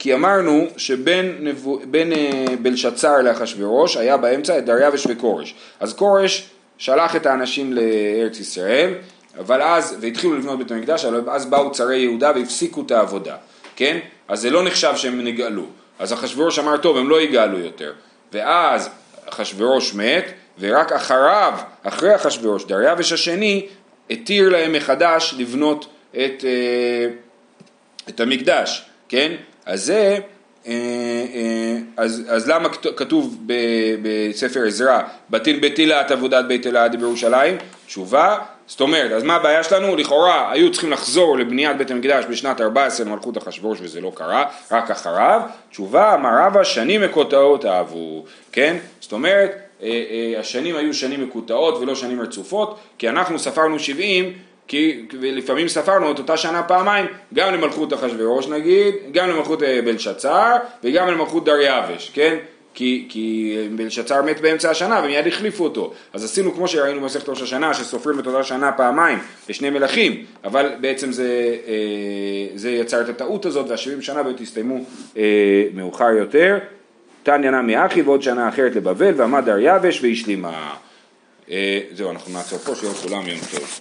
כי 0.00 0.14
אמרנו 0.14 0.66
שבין 0.76 1.36
נבו, 1.40 1.80
בין, 1.84 2.12
אה, 2.12 2.44
בלשצר 2.62 3.22
לאחשוורוש 3.22 3.96
היה 3.96 4.16
באמצע 4.16 4.58
את 4.58 4.64
דריווש 4.64 5.06
וכורש 5.08 5.54
אז 5.80 5.94
כורש 5.94 6.50
שלח 6.78 7.16
את 7.16 7.26
האנשים 7.26 7.72
לארץ 7.72 8.40
ישראל 8.40 8.94
אבל 9.38 9.62
אז, 9.62 9.96
והתחילו 10.00 10.36
לבנות 10.36 10.58
בית 10.58 10.70
המקדש, 10.70 11.04
אז 11.04 11.46
באו 11.46 11.72
צרי 11.72 11.98
יהודה 11.98 12.32
והפסיקו 12.34 12.82
את 12.86 12.90
העבודה, 12.90 13.36
כן? 13.76 13.98
אז 14.28 14.40
זה 14.40 14.50
לא 14.50 14.64
נחשב 14.64 14.92
שהם 14.96 15.24
נגאלו. 15.24 15.66
אז 15.98 16.12
אחשוורוש 16.12 16.58
אמר, 16.58 16.76
טוב, 16.76 16.96
הם 16.96 17.08
לא 17.08 17.20
יגאלו 17.20 17.58
יותר. 17.58 17.92
ואז 18.32 18.90
אחשוורוש 19.28 19.94
מת, 19.94 20.24
ורק 20.58 20.92
אחריו, 20.92 21.58
אחרי 21.82 22.14
אחשוורוש, 22.14 22.64
דריווש 22.64 23.12
השני, 23.12 23.66
התיר 24.10 24.48
להם 24.48 24.72
מחדש 24.72 25.34
לבנות 25.38 25.86
את, 26.12 26.44
אה, 26.44 27.06
את 28.08 28.20
המקדש, 28.20 28.84
כן? 29.08 29.32
אז 29.70 29.84
זה 29.84 30.18
אה, 30.66 30.72
אה, 31.34 31.76
אז, 31.96 32.22
אז 32.28 32.48
למה 32.48 32.68
כת- 32.68 32.96
כתוב 32.98 33.36
בספר 34.02 34.66
עזרא, 34.66 35.00
בתיל 35.30 35.58
בתילת 35.62 36.10
עבודת 36.10 36.44
בית 36.44 36.66
אלעד 36.66 36.96
בירושלים? 36.96 37.56
תשובה, 37.86 38.38
זאת 38.66 38.80
אומרת, 38.80 39.12
אז 39.12 39.22
מה 39.22 39.34
הבעיה 39.36 39.62
שלנו? 39.62 39.96
לכאורה 39.96 40.52
היו 40.52 40.72
צריכים 40.72 40.90
לחזור 40.90 41.38
לבניית 41.38 41.76
בית 41.76 41.90
המקדש 41.90 42.24
בשנת 42.30 42.60
14 42.60 43.06
למלכות 43.06 43.38
אחשוורוש 43.38 43.78
וזה 43.82 44.00
לא 44.00 44.12
קרה, 44.14 44.44
רק 44.70 44.90
אחריו. 44.90 45.40
תשובה, 45.70 46.14
אמר 46.14 46.30
רבא, 46.46 46.64
שנים 46.64 47.00
מקוטעות 47.00 47.64
אהבו, 47.64 48.24
כן? 48.52 48.76
זאת 49.00 49.12
אומרת, 49.12 49.50
אה, 49.82 49.88
השנים 50.38 50.76
היו 50.76 50.94
שנים 50.94 51.22
מקוטעות 51.24 51.74
ולא 51.80 51.94
שנים 51.94 52.20
רצופות, 52.20 52.78
כי 52.98 53.08
אנחנו 53.08 53.38
ספרנו 53.38 53.78
70 53.78 54.32
כי 54.70 55.02
לפעמים 55.22 55.68
ספרנו 55.68 56.12
את 56.12 56.18
אותה 56.18 56.36
שנה 56.36 56.62
פעמיים, 56.62 57.06
גם 57.34 57.54
למלכות 57.54 57.92
אחשוורוש 57.92 58.48
נגיד, 58.48 58.94
גם 59.12 59.28
למלכות 59.28 59.62
אה, 59.62 59.82
בלשצר 59.84 60.56
וגם 60.84 61.08
למלכות 61.08 61.44
דריווש, 61.44 62.10
כן? 62.14 62.36
כי, 62.74 63.06
כי 63.08 63.56
בלשצר 63.76 64.22
מת 64.22 64.40
באמצע 64.40 64.70
השנה 64.70 65.00
ומיד 65.04 65.26
החליפו 65.26 65.64
אותו. 65.64 65.92
אז 66.12 66.24
עשינו 66.24 66.54
כמו 66.54 66.68
שראינו 66.68 67.00
במסכת 67.00 67.28
ראש 67.28 67.42
השנה, 67.42 67.74
שסופרים 67.74 68.20
את 68.20 68.26
אותה 68.26 68.44
שנה 68.44 68.72
פעמיים 68.72 69.18
לשני 69.48 69.70
מלכים, 69.70 70.24
אבל 70.44 70.72
בעצם 70.80 71.12
זה, 71.12 71.56
אה, 71.66 71.72
זה 72.54 72.70
יצר 72.70 73.00
את 73.00 73.08
הטעות 73.08 73.46
הזאת 73.46 73.70
והשבעים 73.70 74.02
שנה 74.02 74.22
באמת 74.22 74.40
הסתיימו 74.40 74.84
אה, 75.16 75.22
מאוחר 75.74 76.10
יותר. 76.10 76.58
תניא 77.22 77.50
נמי 77.50 77.86
אחי 77.86 78.02
ועוד 78.02 78.22
שנה 78.22 78.48
אחרת 78.48 78.76
לבבל 78.76 79.14
ועמד 79.16 79.44
דריווש 79.44 80.02
והשלימה. 80.02 80.74
אה, 81.50 81.80
זהו, 81.92 82.10
אנחנו 82.10 82.32
נעצור 82.32 82.58
פה, 82.58 82.74
שיהיה 82.74 82.92
לכולם 82.92 83.26
יום 83.28 83.38
טוב. 83.50 83.80